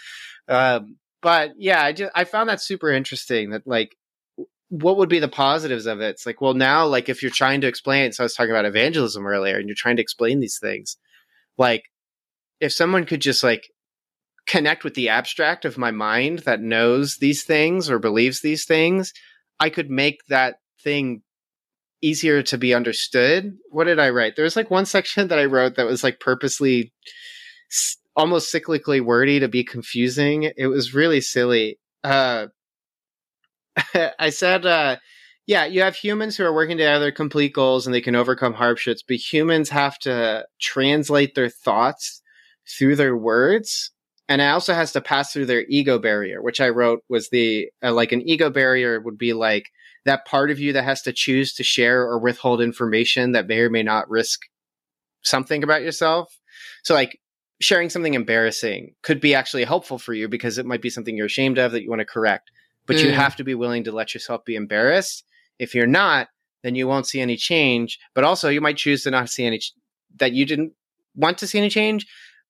[0.48, 3.96] Um, but yeah, I just, I found that super interesting that like,
[4.70, 6.10] what would be the positives of it?
[6.10, 8.66] It's like, well, now, like, if you're trying to explain, so I was talking about
[8.66, 10.98] evangelism earlier, and you're trying to explain these things,
[11.58, 11.84] like,
[12.60, 13.70] if someone could just like
[14.48, 19.14] connect with the abstract of my mind that knows these things or believes these things,
[19.60, 21.22] I could make that thing
[22.02, 23.58] easier to be understood.
[23.70, 24.36] What did I write?
[24.36, 26.94] There was like one section that I wrote that was like purposely
[28.16, 30.52] almost cyclically wordy to be confusing.
[30.56, 31.80] It was really silly.
[32.04, 32.48] Uh,
[34.20, 34.98] I said, uh,
[35.48, 39.04] yeah, you have humans who are working together, complete goals, and they can overcome hardships,
[39.08, 42.22] but humans have to translate their thoughts
[42.78, 43.92] through their words
[44.28, 47.70] and it also has to pass through their ego barrier, which I wrote was the
[47.84, 49.70] uh, like an ego barrier would be like
[50.06, 53.60] that part of you that has to choose to share or withhold information that may
[53.60, 54.42] or may not risk
[55.24, 56.40] something about yourself.
[56.84, 57.20] So like
[57.62, 61.26] sharing something embarrassing could be actually helpful for you because it might be something you're
[61.26, 62.52] ashamed of that you want to correct,
[62.86, 63.04] but mm.
[63.04, 65.24] you have to be willing to let yourself be embarrassed.
[65.58, 66.28] If you're not,
[66.64, 69.60] then you won't see any change, but also you might choose to not see any
[69.60, 69.74] ch-
[70.18, 70.74] that you didn't
[71.16, 72.08] want to see any change,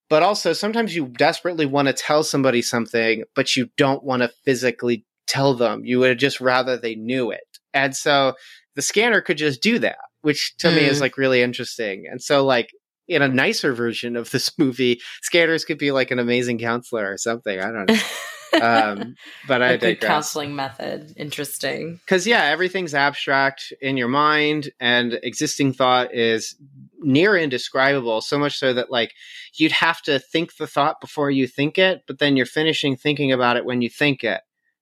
[0.08, 4.30] but also sometimes you desperately want to tell somebody something, but you don't want to
[4.44, 5.84] physically tell them.
[5.84, 7.40] You would just rather they knew it.
[7.74, 8.34] And so
[8.74, 10.76] the scanner could just do that, which to mm.
[10.76, 11.02] me is mm.
[11.02, 12.04] like really interesting.
[12.10, 12.70] And so like
[13.08, 17.18] in a nicer version of this movie, scanners could be like an amazing counselor or
[17.18, 17.58] something.
[17.58, 17.96] I don't know.
[18.62, 21.12] um, but I good counseling method.
[21.16, 22.00] Interesting.
[22.04, 26.56] Because yeah, everything's abstract in your mind, and existing thought is
[27.00, 28.20] near indescribable.
[28.20, 29.14] So much so that like
[29.54, 33.32] you'd have to think the thought before you think it, but then you're finishing thinking
[33.32, 34.40] about it when you think it,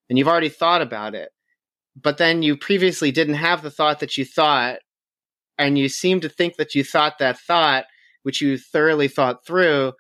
[0.09, 1.31] and you've already thought about it.
[2.01, 4.79] But then you previously didn't have the thought that you thought,
[5.59, 7.85] and you seem to think that you thought that thought,
[8.23, 9.93] which you thoroughly thought through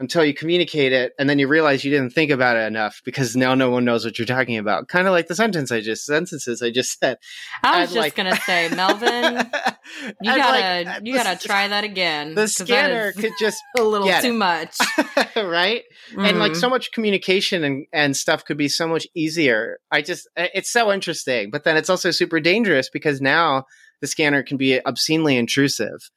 [0.00, 3.34] until you communicate it and then you realize you didn't think about it enough because
[3.34, 6.04] now no one knows what you're talking about kind of like the sentence i just
[6.04, 7.16] sentences i just said
[7.62, 9.34] i was and just like, gonna say melvin
[10.22, 14.28] you gotta like, you gotta try that again the scanner could just a little too
[14.28, 14.32] it.
[14.32, 14.76] much
[15.36, 16.24] right mm-hmm.
[16.24, 16.60] and like mm-hmm.
[16.60, 20.92] so much communication and, and stuff could be so much easier i just it's so
[20.92, 23.64] interesting but then it's also super dangerous because now
[24.00, 26.10] the scanner can be obscenely intrusive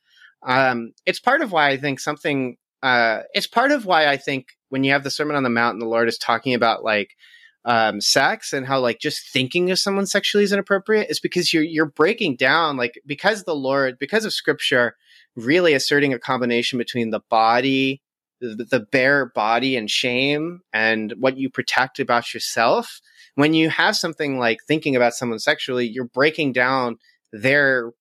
[0.43, 4.47] um, it's part of why I think something uh, it's part of why I think
[4.69, 7.15] when you have the Sermon on the Mount and the Lord is talking about like
[7.63, 11.63] um, sex and how like just thinking of someone sexually is inappropriate is because you're
[11.63, 14.95] you're breaking down like because the Lord because of Scripture
[15.36, 18.01] really asserting a combination between the body
[18.39, 22.99] the, the bare body and shame and what you protect about yourself
[23.36, 26.97] when you have something like thinking about someone sexually you're breaking down
[27.32, 27.91] their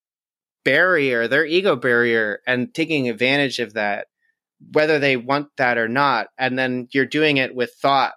[0.64, 4.06] barrier their ego barrier and taking advantage of that
[4.72, 6.28] whether they want that or not.
[6.38, 8.12] And then you're doing it with thought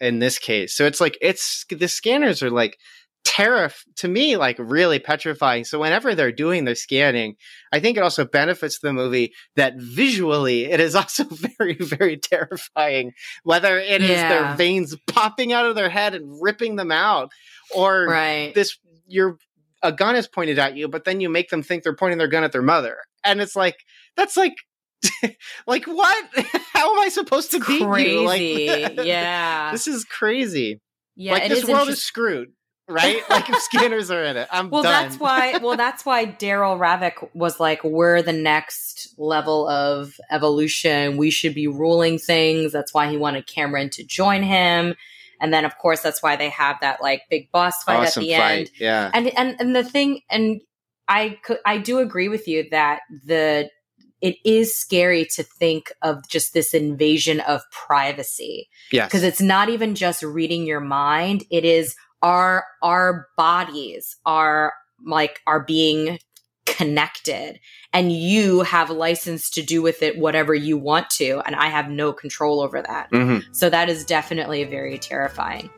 [0.00, 0.74] in this case.
[0.76, 2.78] So it's like, it's the scanners are like
[3.24, 5.64] terrif to me, like really petrifying.
[5.64, 7.36] So whenever they're doing their scanning,
[7.72, 11.24] I think it also benefits the movie that visually it is also
[11.58, 13.12] very, very terrifying.
[13.42, 14.08] Whether it yeah.
[14.08, 17.30] is their veins popping out of their head and ripping them out
[17.74, 18.54] or right.
[18.54, 18.76] this,
[19.06, 19.38] your,
[19.82, 22.28] a gun is pointed at you, but then you make them think they're pointing their
[22.28, 22.98] gun at their mother.
[23.22, 23.76] And it's like,
[24.16, 24.54] that's like
[25.66, 26.26] like what?
[26.72, 28.18] How am I supposed to be crazy?
[28.18, 30.80] Like, yeah, this is crazy.
[31.16, 32.52] Yeah, like this world is screwed.
[32.86, 34.82] Right, like if scanners are in it, I'm well.
[34.82, 35.04] Done.
[35.04, 35.56] That's why.
[35.56, 41.16] Well, that's why Daryl Revok was like, "We're the next level of evolution.
[41.16, 44.96] We should be ruling things." That's why he wanted Cameron to join him,
[45.40, 48.26] and then of course that's why they have that like big boss fight awesome at
[48.26, 48.58] the fight.
[48.58, 48.70] end.
[48.78, 50.60] Yeah, and and and the thing, and
[51.08, 53.70] I could, I do agree with you that the
[54.20, 58.68] it is scary to think of just this invasion of privacy.
[58.90, 59.08] Yes.
[59.08, 61.44] Because it's not even just reading your mind.
[61.50, 64.72] It is our, our bodies are
[65.04, 66.18] like, are being
[66.64, 67.60] connected
[67.92, 71.42] and you have license to do with it whatever you want to.
[71.44, 73.10] And I have no control over that.
[73.10, 73.52] Mm-hmm.
[73.52, 75.68] So that is definitely very terrifying.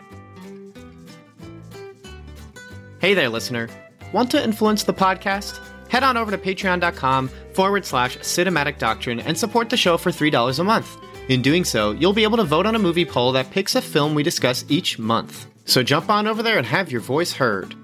[3.01, 3.69] Hey there, listener.
[4.13, 5.61] Want to influence the podcast?
[5.89, 10.59] Head on over to patreon.com forward slash cinematic doctrine and support the show for $3
[10.59, 10.97] a month.
[11.29, 13.83] In doing so, you'll be able to vote on a movie poll that picks a
[13.83, 15.47] film we discuss each month.
[15.65, 17.75] So jump on over there and have your voice heard.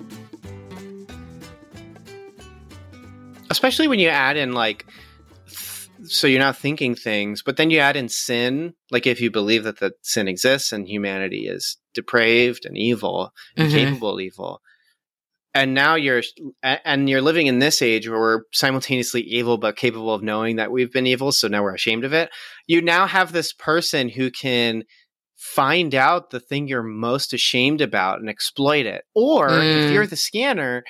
[3.50, 4.86] Especially when you add in, like,
[6.04, 9.64] so you're not thinking things, but then you add in sin, like if you believe
[9.64, 13.76] that the sin exists and humanity is depraved and evil and mm-hmm.
[13.76, 14.62] capable of evil
[15.54, 16.22] and now you're
[16.62, 20.72] and you're living in this age where we're simultaneously evil but capable of knowing that
[20.72, 22.30] we've been evil so now we're ashamed of it.
[22.66, 24.84] You now have this person who can
[25.36, 29.04] find out the thing you're most ashamed about and exploit it.
[29.14, 29.84] Or mm.
[29.84, 30.84] if you're the scanner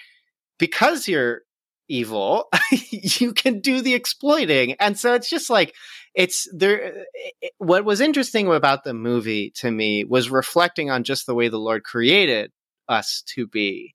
[0.58, 1.40] because you're
[1.88, 2.48] evil
[2.90, 4.74] you can do the exploiting.
[4.78, 5.74] And so it's just like
[6.14, 7.04] it's there
[7.40, 11.48] it, what was interesting about the movie to me was reflecting on just the way
[11.48, 12.52] the lord created
[12.88, 13.94] us to be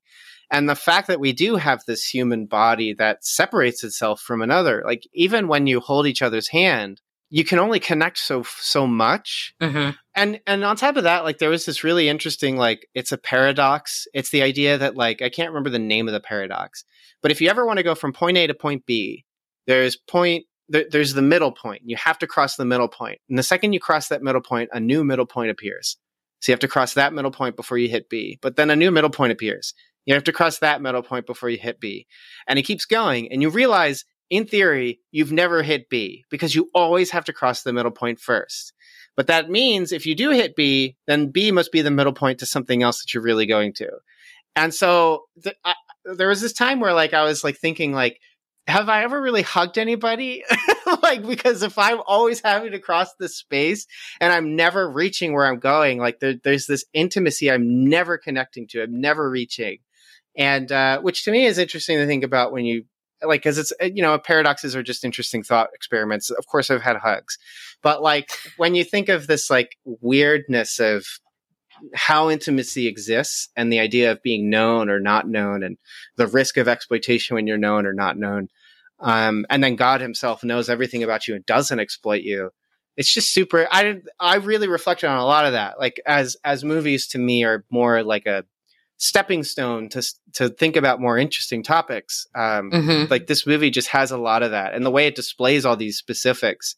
[0.50, 4.82] and the fact that we do have this human body that separates itself from another
[4.84, 9.54] like even when you hold each other's hand you can only connect so so much.
[9.60, 9.90] Mm-hmm.
[10.14, 13.18] and and on top of that like there was this really interesting like it's a
[13.18, 14.06] paradox.
[14.14, 16.84] It's the idea that like i can't remember the name of the paradox
[17.22, 19.24] but if you ever want to go from point a to point b
[19.66, 21.80] there's point there, there's the middle point.
[21.86, 23.18] You have to cross the middle point.
[23.30, 25.96] And the second you cross that middle point a new middle point appears.
[26.40, 28.76] So you have to cross that middle point before you hit b but then a
[28.76, 29.74] new middle point appears
[30.08, 32.06] you have to cross that middle point before you hit B.
[32.46, 33.30] And it keeps going.
[33.30, 37.62] And you realize, in theory, you've never hit B because you always have to cross
[37.62, 38.72] the middle point first.
[39.18, 42.38] But that means if you do hit B, then B must be the middle point
[42.38, 43.90] to something else that you're really going to.
[44.56, 48.18] And so th- I, there was this time where like I was like thinking like,
[48.66, 50.42] have I ever really hugged anybody?
[51.02, 53.86] like because if I'm always having to cross this space
[54.22, 58.66] and I'm never reaching where I'm going, like there, there's this intimacy I'm never connecting
[58.68, 59.80] to, I'm never reaching,
[60.38, 62.84] and uh, which to me is interesting to think about when you
[63.22, 66.30] like because it's you know paradoxes are just interesting thought experiments.
[66.30, 67.36] Of course, I've had hugs,
[67.82, 71.04] but like when you think of this like weirdness of
[71.94, 75.76] how intimacy exists and the idea of being known or not known and
[76.16, 78.48] the risk of exploitation when you're known or not known
[79.00, 82.50] um, and then God Himself knows everything about you and doesn't exploit you.
[82.96, 83.68] It's just super.
[83.70, 85.78] I I really reflected on a lot of that.
[85.78, 88.44] Like as as movies to me are more like a
[88.98, 90.02] stepping stone to
[90.34, 92.26] to think about more interesting topics.
[92.34, 93.10] Um, mm-hmm.
[93.10, 95.76] Like this movie just has a lot of that, and the way it displays all
[95.76, 96.76] these specifics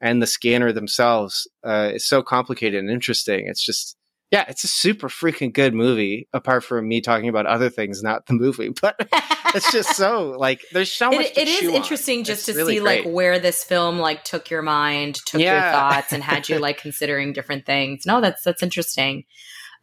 [0.00, 3.46] and the scanner themselves uh, is so complicated and interesting.
[3.46, 3.96] It's just
[4.30, 6.28] yeah, it's a super freaking good movie.
[6.32, 9.08] Apart from me talking about other things, not the movie, but
[9.54, 11.26] it's just so like there's so much.
[11.26, 12.24] it, it is interesting on.
[12.24, 13.04] just it's to really see great.
[13.04, 15.62] like where this film like took your mind, took yeah.
[15.62, 18.04] your thoughts, and had you like considering different things.
[18.06, 19.24] No, that's that's interesting.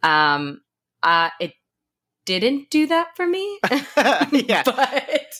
[0.02, 0.60] Um,
[1.02, 1.52] uh, it
[2.26, 3.58] didn't do that for me.
[3.96, 5.32] yeah, but.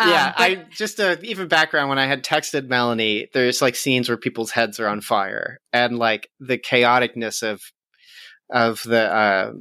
[0.00, 3.74] Um, yeah, but- I just uh, even background when I had texted Melanie, there's like
[3.74, 7.62] scenes where people's heads are on fire, and like the chaoticness of
[8.50, 9.52] of the uh,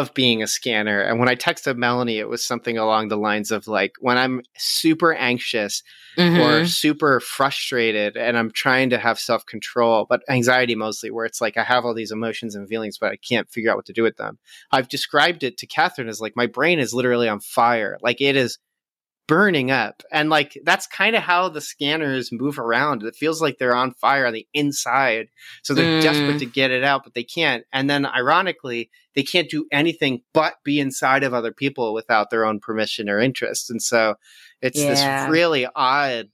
[0.00, 1.00] of being a scanner.
[1.00, 4.42] And when I texted Melanie, it was something along the lines of like when I'm
[4.56, 5.82] super anxious
[6.16, 6.40] mm-hmm.
[6.40, 11.40] or super frustrated and I'm trying to have self control, but anxiety mostly, where it's
[11.40, 13.92] like I have all these emotions and feelings, but I can't figure out what to
[13.92, 14.38] do with them.
[14.70, 17.98] I've described it to Catherine as like my brain is literally on fire.
[18.02, 18.58] Like it is
[19.26, 20.02] burning up.
[20.12, 23.02] And like that's kind of how the scanners move around.
[23.02, 25.28] It feels like they're on fire on the inside.
[25.62, 26.02] So they're mm.
[26.02, 27.64] desperate to get it out, but they can't.
[27.72, 32.44] And then ironically, they can't do anything but be inside of other people without their
[32.44, 33.70] own permission or interest.
[33.70, 34.16] And so
[34.60, 34.88] it's yeah.
[35.24, 36.28] this really odd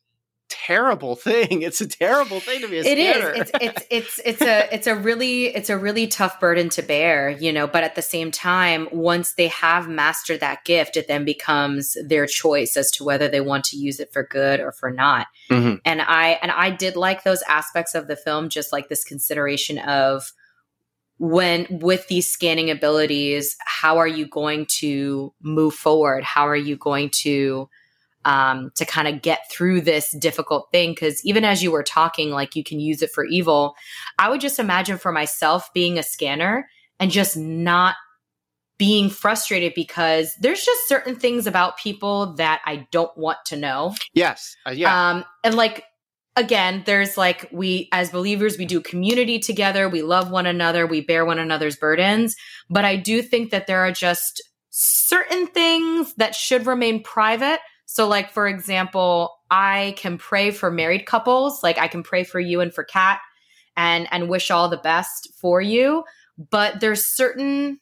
[0.51, 1.62] terrible thing.
[1.62, 3.24] It's a terrible thing to be a It is.
[3.38, 7.30] It's, it's it's it's a it's a really it's a really tough burden to bear,
[7.30, 11.24] you know, but at the same time, once they have mastered that gift, it then
[11.24, 14.90] becomes their choice as to whether they want to use it for good or for
[14.90, 15.28] not.
[15.51, 15.76] Mm-hmm.
[15.84, 19.78] And I and I did like those aspects of the film just like this consideration
[19.78, 20.32] of
[21.18, 26.24] when with these scanning abilities, how are you going to move forward?
[26.24, 27.68] How are you going to
[28.25, 30.93] um, to kind of get through this difficult thing.
[30.93, 33.75] Because even as you were talking, like you can use it for evil,
[34.18, 36.68] I would just imagine for myself being a scanner
[36.99, 37.97] and just not
[38.79, 43.95] being frustrated because there's just certain things about people that I don't want to know.
[44.14, 44.57] Yes.
[44.66, 45.11] Uh, yeah.
[45.11, 45.85] Um, and like,
[46.35, 49.87] again, there's like, we as believers, we do community together.
[49.89, 50.87] We love one another.
[50.87, 52.37] We bear one another's burdens.
[52.71, 57.61] But I do think that there are just certain things that should remain private
[57.93, 61.61] so, like, for example, I can pray for married couples.
[61.64, 63.18] Like, I can pray for you and for Kat
[63.76, 66.05] and, and wish all the best for you.
[66.38, 67.80] But there's certain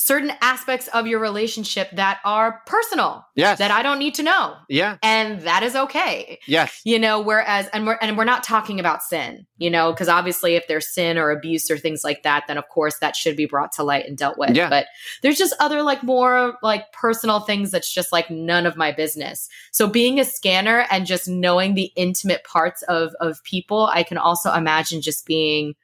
[0.00, 3.26] certain aspects of your relationship that are personal.
[3.34, 3.58] Yes.
[3.58, 4.54] That I don't need to know.
[4.68, 4.96] Yeah.
[5.02, 6.38] And that is okay.
[6.46, 6.80] Yes.
[6.84, 10.54] You know, whereas and we're and we're not talking about sin, you know, because obviously
[10.54, 13.46] if there's sin or abuse or things like that, then of course that should be
[13.46, 14.50] brought to light and dealt with.
[14.50, 14.70] Yeah.
[14.70, 14.86] But
[15.22, 19.48] there's just other like more like personal things that's just like none of my business.
[19.72, 24.16] So being a scanner and just knowing the intimate parts of of people, I can
[24.16, 25.74] also imagine just being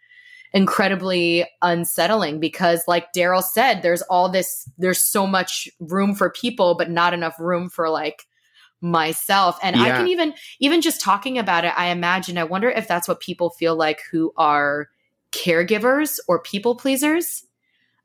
[0.55, 6.77] incredibly unsettling because like Daryl said, there's all this, there's so much room for people,
[6.77, 8.25] but not enough room for like
[8.81, 9.59] myself.
[9.63, 9.83] And yeah.
[9.83, 13.19] I can even, even just talking about it, I imagine, I wonder if that's what
[13.19, 14.89] people feel like who are
[15.33, 17.45] caregivers or people pleasers.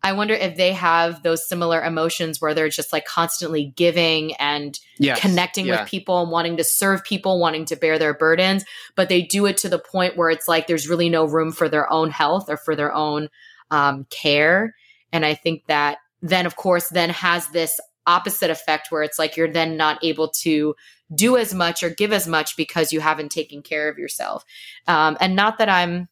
[0.02, 4.80] I wonder if they have those similar emotions where they're just like constantly giving and
[4.98, 5.82] yes, connecting yeah.
[5.82, 8.64] with people and wanting to serve people, wanting to bear their burdens,
[8.96, 11.68] but they do it to the point where it's like there's really no room for
[11.68, 13.30] their own health or for their own
[13.72, 14.76] um, care.
[15.12, 19.38] And I think that then, of course, then has this opposite effect where it's like
[19.38, 20.76] you're then not able to
[21.14, 24.44] do as much or give as much because you haven't taken care of yourself.
[24.88, 26.09] Um, and not that I'm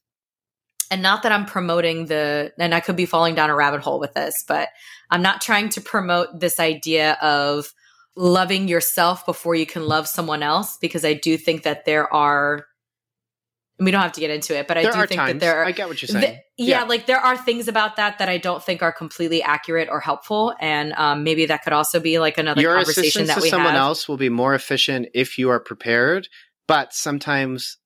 [0.90, 4.00] and not that I'm promoting the, and I could be falling down a rabbit hole
[4.00, 4.70] with this, but
[5.10, 7.72] I'm not trying to promote this idea of
[8.16, 12.66] loving yourself before you can love someone else, because I do think that there are,
[13.80, 15.34] we don't have to get into it, but I do think times.
[15.34, 16.40] that there are, I get what you're saying.
[16.58, 19.88] yeah, yeah, like there are things about that that I don't think are completely accurate
[19.92, 20.56] or helpful.
[20.60, 23.74] And um, maybe that could also be like another Your conversation that to we someone
[23.74, 23.82] have.
[23.82, 26.28] else will be more efficient if you are prepared,
[26.68, 27.78] but sometimes,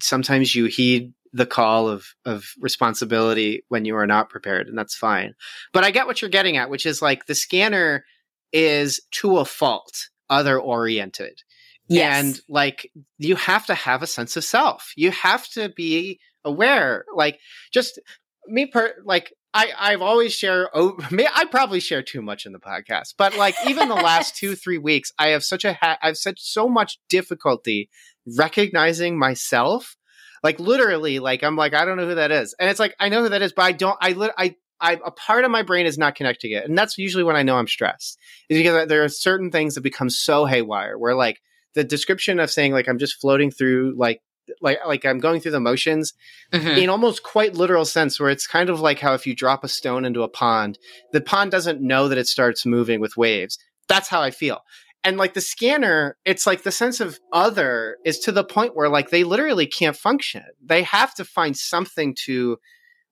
[0.00, 4.96] sometimes you heed the call of of responsibility when you are not prepared and that's
[4.96, 5.34] fine
[5.72, 8.04] but i get what you're getting at which is like the scanner
[8.52, 11.42] is to a fault other oriented
[11.88, 12.24] Yes.
[12.24, 14.92] And like you have to have a sense of self.
[14.94, 17.04] You have to be aware.
[17.14, 17.40] Like
[17.72, 17.98] just
[18.46, 20.68] me per like I, I've always share.
[20.74, 20.98] Oh,
[21.34, 24.78] I probably share too much in the podcast, but like even the last two, three
[24.78, 27.88] weeks, I have such a, ha- I've such so much difficulty
[28.36, 29.96] recognizing myself.
[30.42, 33.08] Like literally, like I'm like I don't know who that is, and it's like I
[33.08, 33.98] know who that is, but I don't.
[34.00, 34.32] I lit.
[34.36, 36.64] I I, a part of my brain is not connecting it.
[36.64, 38.18] And that's usually when I know I'm stressed
[38.48, 41.40] is because there are certain things that become so haywire where like
[41.74, 44.20] the description of saying like I'm just floating through like
[44.60, 46.14] like like I'm going through the motions
[46.52, 46.78] mm-hmm.
[46.78, 49.68] in almost quite literal sense where it's kind of like how if you drop a
[49.68, 50.78] stone into a pond,
[51.12, 53.58] the pond doesn't know that it starts moving with waves.
[53.88, 54.60] That's how I feel.
[55.08, 58.90] And like the scanner, it's like the sense of other is to the point where
[58.90, 60.44] like they literally can't function.
[60.62, 62.58] They have to find something to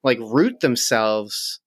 [0.05, 1.59] like root themselves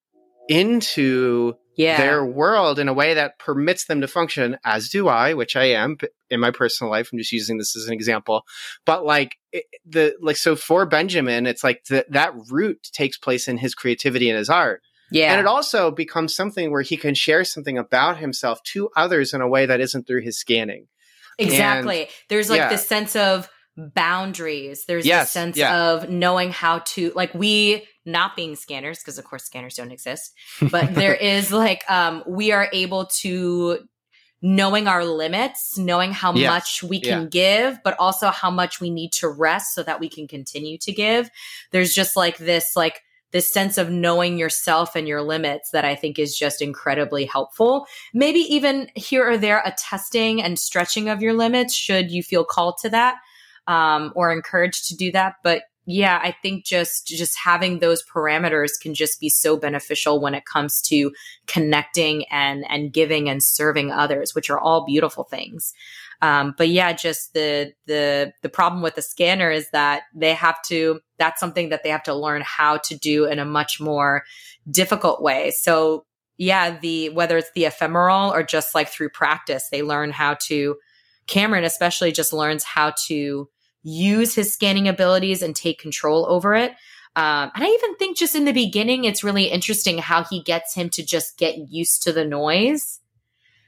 [0.47, 1.97] into yeah.
[1.97, 5.71] their world in a way that permits them to function, as do I, which I
[5.71, 5.97] am
[6.29, 7.09] in my personal life.
[7.11, 8.43] I'm just using this as an example.
[8.85, 13.47] But like it, the like so for Benjamin, it's like the, that root takes place
[13.47, 14.83] in his creativity and his art.
[15.11, 15.31] Yeah.
[15.31, 19.41] And it also becomes something where he can share something about himself to others in
[19.41, 20.87] a way that isn't through his scanning.
[21.37, 22.01] Exactly.
[22.01, 22.69] And, There's like yeah.
[22.69, 24.85] this sense of boundaries.
[24.85, 25.91] There's yes, this sense yeah.
[25.91, 30.33] of knowing how to like we not being scanners because of course scanners don't exist
[30.71, 33.79] but there is like um we are able to
[34.41, 36.49] knowing our limits knowing how yes.
[36.49, 37.27] much we can yeah.
[37.29, 40.91] give but also how much we need to rest so that we can continue to
[40.91, 41.29] give
[41.71, 43.01] there's just like this like
[43.31, 47.85] this sense of knowing yourself and your limits that I think is just incredibly helpful.
[48.13, 52.43] Maybe even here or there, a testing and stretching of your limits should you feel
[52.43, 53.15] called to that
[53.67, 55.35] um, or encouraged to do that.
[55.43, 60.35] But yeah, I think just just having those parameters can just be so beneficial when
[60.35, 61.11] it comes to
[61.47, 65.73] connecting and and giving and serving others, which are all beautiful things.
[66.21, 70.61] Um, but yeah, just the the the problem with the scanner is that they have
[70.67, 70.99] to.
[71.17, 74.25] That's something that they have to learn how to do in a much more
[74.69, 75.49] difficult way.
[75.49, 76.05] So
[76.37, 80.75] yeah, the whether it's the Ephemerol or just like through practice, they learn how to.
[81.25, 83.49] Cameron especially just learns how to
[83.83, 86.71] use his scanning abilities and take control over it.
[87.15, 90.73] Um, and I even think just in the beginning, it's really interesting how he gets
[90.73, 92.99] him to just get used to the noise.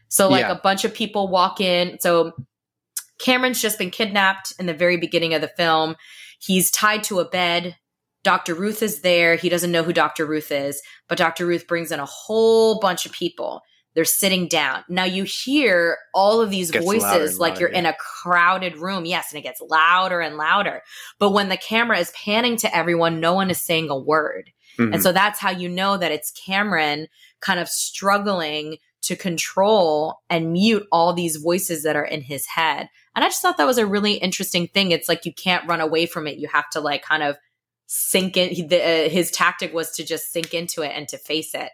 [0.07, 0.51] So, like yeah.
[0.51, 1.97] a bunch of people walk in.
[1.99, 2.33] So,
[3.19, 5.95] Cameron's just been kidnapped in the very beginning of the film.
[6.39, 7.75] He's tied to a bed.
[8.23, 8.53] Dr.
[8.53, 9.35] Ruth is there.
[9.35, 10.25] He doesn't know who Dr.
[10.25, 11.45] Ruth is, but Dr.
[11.45, 13.61] Ruth brings in a whole bunch of people.
[13.93, 14.83] They're sitting down.
[14.87, 17.79] Now you hear all of these voices like louder, you're yeah.
[17.79, 19.05] in a crowded room.
[19.05, 20.81] Yes, and it gets louder and louder.
[21.19, 24.51] But when the camera is panning to everyone, no one is saying a word.
[24.77, 24.93] Mm-hmm.
[24.93, 27.07] And so that's how you know that it's Cameron
[27.41, 32.87] kind of struggling to control and mute all these voices that are in his head.
[33.15, 34.91] And I just thought that was a really interesting thing.
[34.91, 36.37] It's like you can't run away from it.
[36.37, 37.35] You have to like kind of
[37.87, 38.67] sink in.
[38.67, 41.71] The, uh, his tactic was to just sink into it and to face it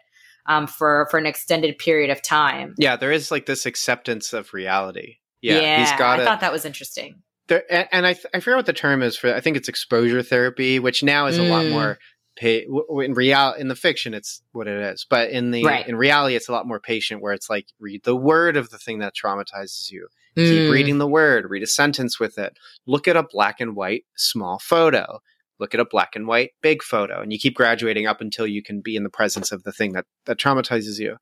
[0.48, 2.74] um, for for an extended period of time.
[2.78, 5.16] Yeah, there is like this acceptance of reality.
[5.40, 6.18] Yeah, yeah he's got.
[6.18, 7.22] I thought that was interesting.
[7.46, 9.34] There, and, I th- I forget what the term is for.
[9.34, 11.70] I think it's exposure therapy, which now is a lot mm.
[11.70, 11.98] more.
[12.36, 12.66] Pay,
[13.02, 15.88] in real in the fiction, it's what it is, but in the right.
[15.88, 17.20] in reality, it's a lot more patient.
[17.20, 20.06] Where it's like read the word of the thing that traumatizes you.
[20.36, 20.44] Mm.
[20.44, 21.46] Keep reading the word.
[21.48, 22.56] Read a sentence with it.
[22.86, 25.20] Look at a black and white small photo
[25.60, 28.62] look at a black and white big photo and you keep graduating up until you
[28.62, 31.16] can be in the presence of the thing that, that traumatizes you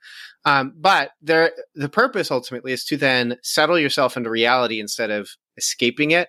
[0.45, 5.29] um, but there, the purpose ultimately is to then settle yourself into reality instead of
[5.57, 6.29] escaping it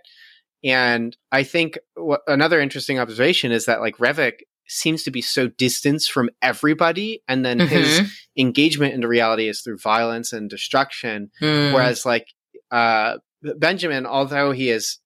[0.64, 4.34] and i think what, another interesting observation is that like revok
[4.70, 7.68] seems to be so distanced from everybody and then mm-hmm.
[7.68, 11.74] his engagement into reality is through violence and destruction mm.
[11.74, 12.28] whereas like
[12.72, 13.18] uh,
[13.58, 15.00] benjamin although he is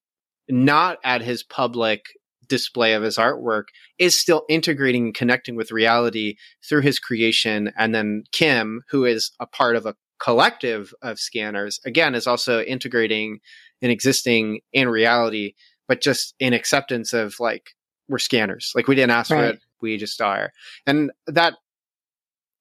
[0.50, 2.06] not at his public
[2.52, 6.36] display of his artwork is still integrating and connecting with reality
[6.68, 7.72] through his creation.
[7.78, 12.62] And then Kim, who is a part of a collective of scanners, again, is also
[12.62, 13.40] integrating
[13.82, 15.54] and existing in reality,
[15.88, 17.70] but just in acceptance of like,
[18.10, 18.74] we're scanners.
[18.76, 19.40] Like we didn't ask right.
[19.40, 19.60] for it.
[19.82, 20.52] We just are.
[20.86, 21.54] And that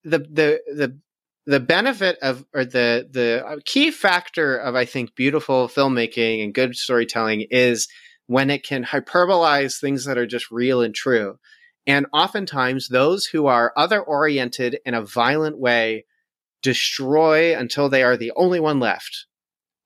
[0.05, 0.99] the, the, the,
[1.47, 6.55] the benefit of or the the uh, key factor of I think beautiful filmmaking and
[6.55, 7.88] good storytelling is
[8.31, 11.37] when it can hyperbolize things that are just real and true.
[11.85, 16.05] And oftentimes, those who are other oriented in a violent way
[16.62, 19.26] destroy until they are the only one left,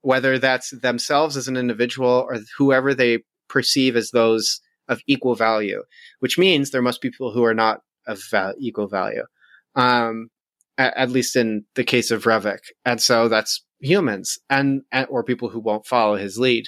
[0.02, 5.82] whether that's themselves as an individual or whoever they perceive as those of equal value,
[6.20, 8.20] which means there must be people who are not of
[8.58, 9.24] equal value.
[9.74, 10.28] Um,
[10.76, 12.58] at least in the case of Revok.
[12.84, 16.66] And so that's humans and, and or people who won't follow his lead.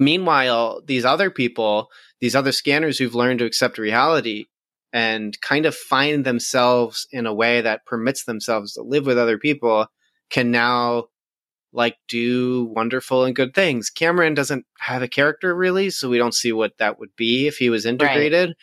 [0.00, 1.90] Meanwhile, these other people,
[2.20, 4.46] these other scanners who've learned to accept reality
[4.92, 9.38] and kind of find themselves in a way that permits themselves to live with other
[9.38, 9.86] people
[10.30, 11.04] can now
[11.72, 13.90] like do wonderful and good things.
[13.90, 17.58] Cameron doesn't have a character really, so we don't see what that would be if
[17.58, 18.54] he was integrated.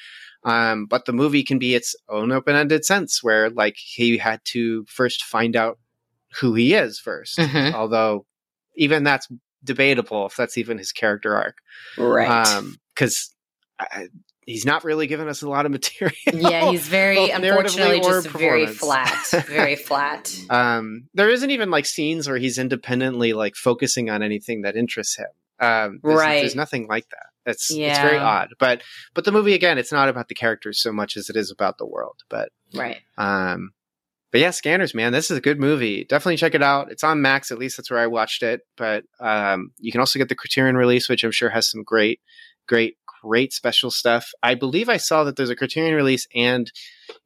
[0.44, 0.72] Right.
[0.72, 4.86] Um, but the movie can be its own open-ended sense where like he had to
[4.88, 5.78] first find out
[6.40, 7.76] who he is 1st mm-hmm.
[7.76, 8.26] although
[8.76, 9.28] even that's
[9.68, 11.57] debatable if that's even his character arc.
[11.97, 12.28] Right.
[12.28, 13.36] Um, cause
[14.47, 16.15] he's not really given us a lot of material.
[16.34, 20.36] Yeah, he's very unfortunately just very flat, very flat.
[20.49, 25.18] Um, there isn't even like scenes where he's independently like focusing on anything that interests
[25.18, 25.28] him.
[25.59, 26.39] Um, there's, right.
[26.39, 27.51] There's nothing like that.
[27.51, 27.89] It's yeah.
[27.89, 28.49] it's very odd.
[28.59, 28.82] But
[29.13, 31.78] but the movie again, it's not about the characters so much as it is about
[31.78, 32.22] the world.
[32.30, 32.97] But right.
[33.18, 33.72] Um,
[34.32, 36.04] but yeah, Scanners, man, this is a good movie.
[36.04, 36.92] Definitely check it out.
[36.92, 38.62] It's on Max, at least that's where I watched it.
[38.76, 42.20] But um, you can also get the Criterion release, which I'm sure has some great,
[42.68, 44.32] great great special stuff.
[44.44, 46.72] I believe I saw that there's a Criterion release, and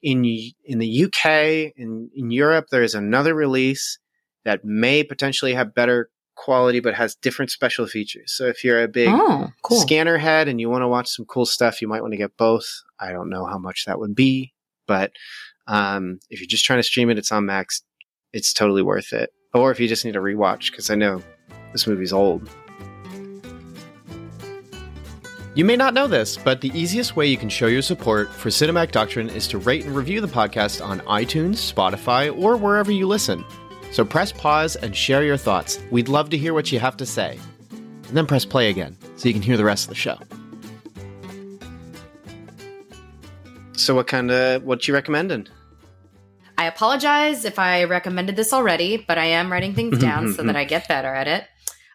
[0.02, 0.26] in
[0.64, 4.00] in the UK, in in Europe, there is another release
[4.46, 8.34] that may potentially have better quality, but has different special features.
[8.34, 9.80] So if you're a big oh, cool.
[9.80, 12.38] scanner head and you want to watch some cool stuff, you might want to get
[12.38, 12.66] both.
[13.00, 14.54] I don't know how much that would be,
[14.88, 15.12] but
[15.68, 17.82] um, if you're just trying to stream it, it's on Max.
[18.34, 19.32] It's totally worth it.
[19.54, 21.22] Or if you just need a rewatch, because I know
[21.74, 22.50] this movie's old.
[25.54, 28.48] You may not know this, but the easiest way you can show your support for
[28.48, 33.06] Cinematic Doctrine is to rate and review the podcast on iTunes, Spotify, or wherever you
[33.06, 33.44] listen.
[33.92, 35.78] So press pause and share your thoughts.
[35.92, 37.38] We'd love to hear what you have to say.
[37.72, 40.18] And then press play again so you can hear the rest of the show.
[43.82, 45.48] So what kind of what you recommending?
[46.58, 50.56] I apologize if I recommended this already, but I am writing things down so that
[50.56, 51.46] I get better at it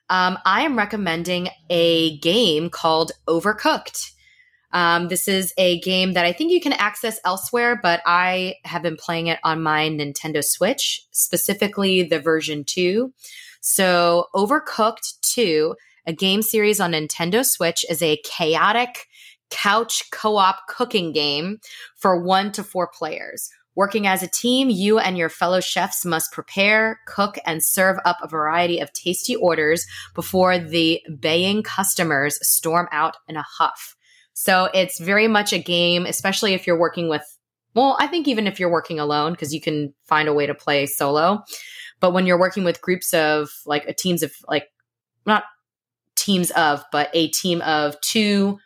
[0.08, 4.12] um, I am recommending a game called Overcooked.
[4.72, 8.82] Um, this is a game that I think you can access elsewhere, but I have
[8.82, 13.12] been playing it on my Nintendo Switch, specifically the version 2.
[13.60, 15.74] So, Overcooked 2,
[16.06, 19.06] a game series on Nintendo Switch, is a chaotic
[19.50, 21.58] couch co op cooking game
[21.96, 23.48] for one to four players.
[23.74, 28.16] Working as a team, you and your fellow chefs must prepare, cook, and serve up
[28.22, 33.94] a variety of tasty orders before the baying customers storm out in a huff.
[34.32, 37.22] So it's very much a game, especially if you're working with,
[37.74, 40.54] well, I think even if you're working alone, because you can find a way to
[40.54, 41.42] play solo.
[42.00, 44.68] But when you're working with groups of like a teams of like,
[45.26, 45.44] not
[46.14, 48.58] teams of, but a team of two,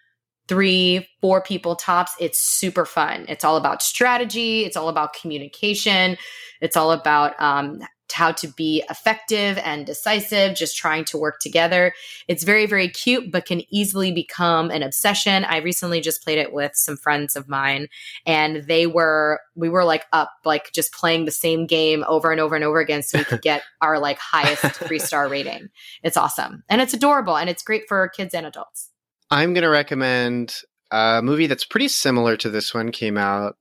[0.51, 2.12] three, four people tops.
[2.18, 3.24] It's super fun.
[3.28, 4.64] It's all about strategy.
[4.64, 6.16] It's all about communication.
[6.61, 7.78] It's all about um,
[8.12, 11.94] how to be effective and decisive, just trying to work together.
[12.26, 15.44] It's very, very cute, but can easily become an obsession.
[15.44, 17.86] I recently just played it with some friends of mine,
[18.26, 22.40] and they were, we were like up, like just playing the same game over and
[22.40, 25.68] over and over again so we could get our like highest three star rating.
[26.03, 26.64] It's awesome.
[26.68, 28.89] And it's adorable and it's great for kids and adults.
[29.30, 30.54] I'm going to recommend
[30.90, 32.90] a movie that's pretty similar to this one.
[32.90, 33.56] Came out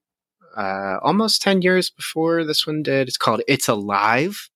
[0.58, 3.08] uh, almost ten years before this one did.
[3.08, 4.50] It's called It's Alive.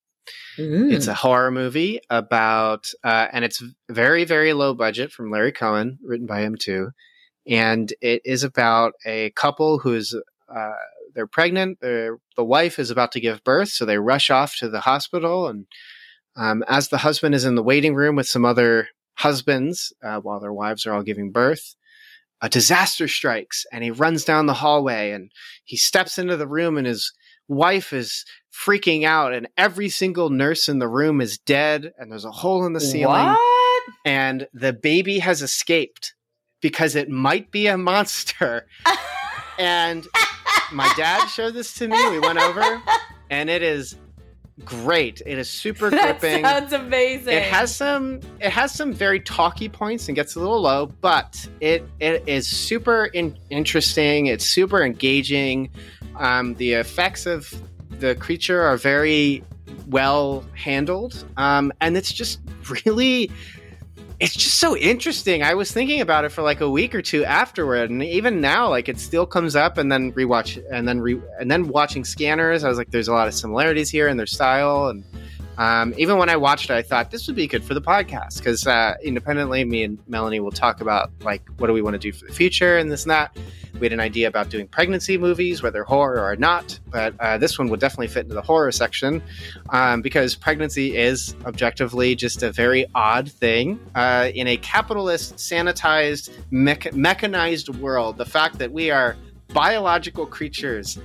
[0.58, 0.92] Mm.
[0.92, 6.00] It's a horror movie about, uh, and it's very very low budget from Larry Cohen,
[6.04, 6.92] written by him too,
[7.48, 10.16] and it is about a couple who's
[10.50, 10.72] uh,
[11.14, 11.80] they're pregnant.
[11.82, 15.48] They're, the wife is about to give birth, so they rush off to the hospital
[15.48, 15.68] and.
[16.36, 20.40] Um, as the husband is in the waiting room with some other husbands uh, while
[20.40, 21.76] their wives are all giving birth.
[22.42, 25.32] A disaster strikes and he runs down the hallway and
[25.64, 27.14] he steps into the room and his
[27.48, 32.26] wife is freaking out and every single nurse in the room is dead and there's
[32.26, 33.40] a hole in the ceiling what?
[34.06, 36.14] and the baby has escaped
[36.62, 38.68] because it might be a monster
[39.60, 40.08] and
[40.72, 42.82] my dad showed this to me we went over
[43.30, 43.96] and it is
[44.66, 45.22] great.
[45.26, 46.42] It is super gripping.
[46.44, 47.34] That sounds amazing.
[47.34, 51.48] It has some it has some very talky points and gets a little low, but
[51.60, 54.28] it it is super in, interesting.
[54.28, 55.70] It's super engaging.
[56.18, 57.54] Um, the effects of
[58.00, 59.44] the creature are very
[59.88, 62.40] well handled, um, and it's just
[62.86, 63.32] really
[64.24, 65.44] it's just so interesting.
[65.44, 68.70] I was thinking about it for like a week or two afterward, and even now,
[68.70, 69.78] like it still comes up.
[69.78, 73.12] And then rewatch, and then re, and then watching Scanners, I was like, there's a
[73.12, 75.04] lot of similarities here in their style, and
[75.58, 78.38] Um, even when I watched it, I thought this would be good for the podcast
[78.38, 82.00] because uh, independently, me and Melanie will talk about like what do we want to
[82.00, 83.38] do for the future and this and that.
[83.80, 87.58] We had an idea about doing pregnancy movies, whether horror or not, but uh, this
[87.58, 89.22] one will definitely fit into the horror section
[89.72, 96.30] um, because pregnancy is objectively just a very odd thing uh, in a capitalist, sanitized,
[96.52, 98.18] me- mechanized world.
[98.18, 99.16] The fact that we are
[99.54, 101.00] biological creatures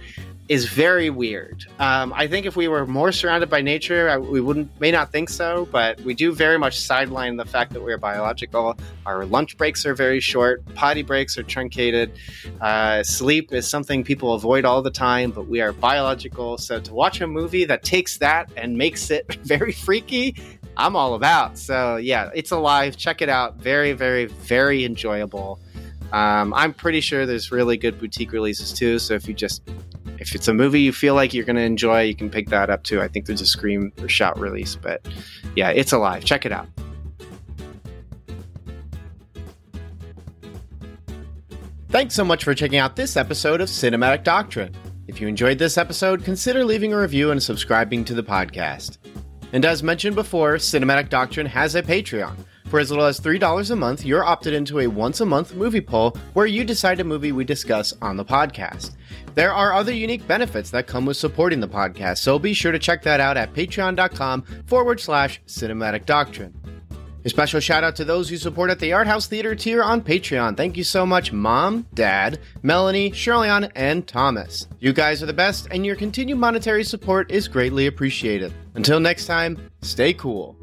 [0.49, 1.67] is very weird.
[1.79, 5.13] Um, I think if we were more surrounded by nature, I, we wouldn't may not
[5.13, 8.79] think so, but we do very much sideline the fact that we're biological.
[9.05, 12.13] Our lunch breaks are very short, potty breaks are truncated.
[12.63, 16.57] Uh, sleep is something people avoid all the time, but we are biological.
[16.57, 20.35] So to watch a movie that takes that and makes it very freaky,
[20.79, 21.59] I'm all about.
[21.59, 22.97] So yeah, it's alive.
[22.97, 23.57] Check it out.
[23.57, 25.61] Very, very, very enjoyable.
[26.13, 28.99] Um, I'm pretty sure there's really good boutique releases too.
[28.99, 29.63] So if you just
[30.21, 32.71] if it's a movie you feel like you're going to enjoy, you can pick that
[32.71, 33.01] up too.
[33.01, 35.07] I think there's a Scream or Shout release, but
[35.57, 36.25] yeah, it's alive.
[36.25, 36.69] Check it out.
[41.91, 44.75] Thanks so much for checking out this episode of Cinematic Doctrine.
[45.07, 48.99] If you enjoyed this episode, consider leaving a review and subscribing to the podcast.
[49.55, 52.37] And as mentioned before, Cinematic Doctrine has a Patreon.
[52.67, 55.81] For as little as $3 a month, you're opted into a once a month movie
[55.81, 58.97] poll where you decide a movie we discuss on the podcast.
[59.39, 62.79] There are other unique benefits that come with supporting the podcast, so be sure to
[62.81, 66.53] check that out at patreon.com forward slash cinematic doctrine.
[67.25, 70.01] A special shout out to those who support at the Art House Theater tier on
[70.01, 70.57] Patreon.
[70.57, 74.67] Thank you so much, Mom, Dad, Melanie, Shirleyan, and Thomas.
[74.81, 78.53] You guys are the best, and your continued monetary support is greatly appreciated.
[78.75, 80.57] Until next time, stay cool.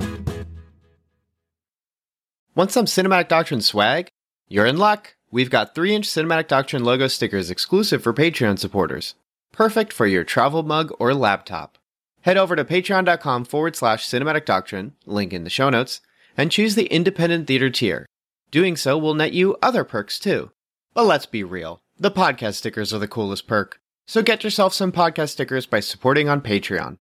[2.55, 4.09] Want some Cinematic Doctrine swag?
[4.49, 5.15] You're in luck!
[5.35, 9.15] We've got 3 inch Cinematic Doctrine logo stickers exclusive for Patreon supporters.
[9.51, 11.77] Perfect for your travel mug or laptop.
[12.21, 15.99] Head over to patreon.com forward slash cinematic doctrine, link in the show notes,
[16.37, 18.05] and choose the independent theater tier.
[18.49, 20.51] Doing so will net you other perks too.
[20.93, 23.81] But let's be real, the podcast stickers are the coolest perk.
[24.07, 26.93] So get yourself some podcast stickers by supporting on Patreon.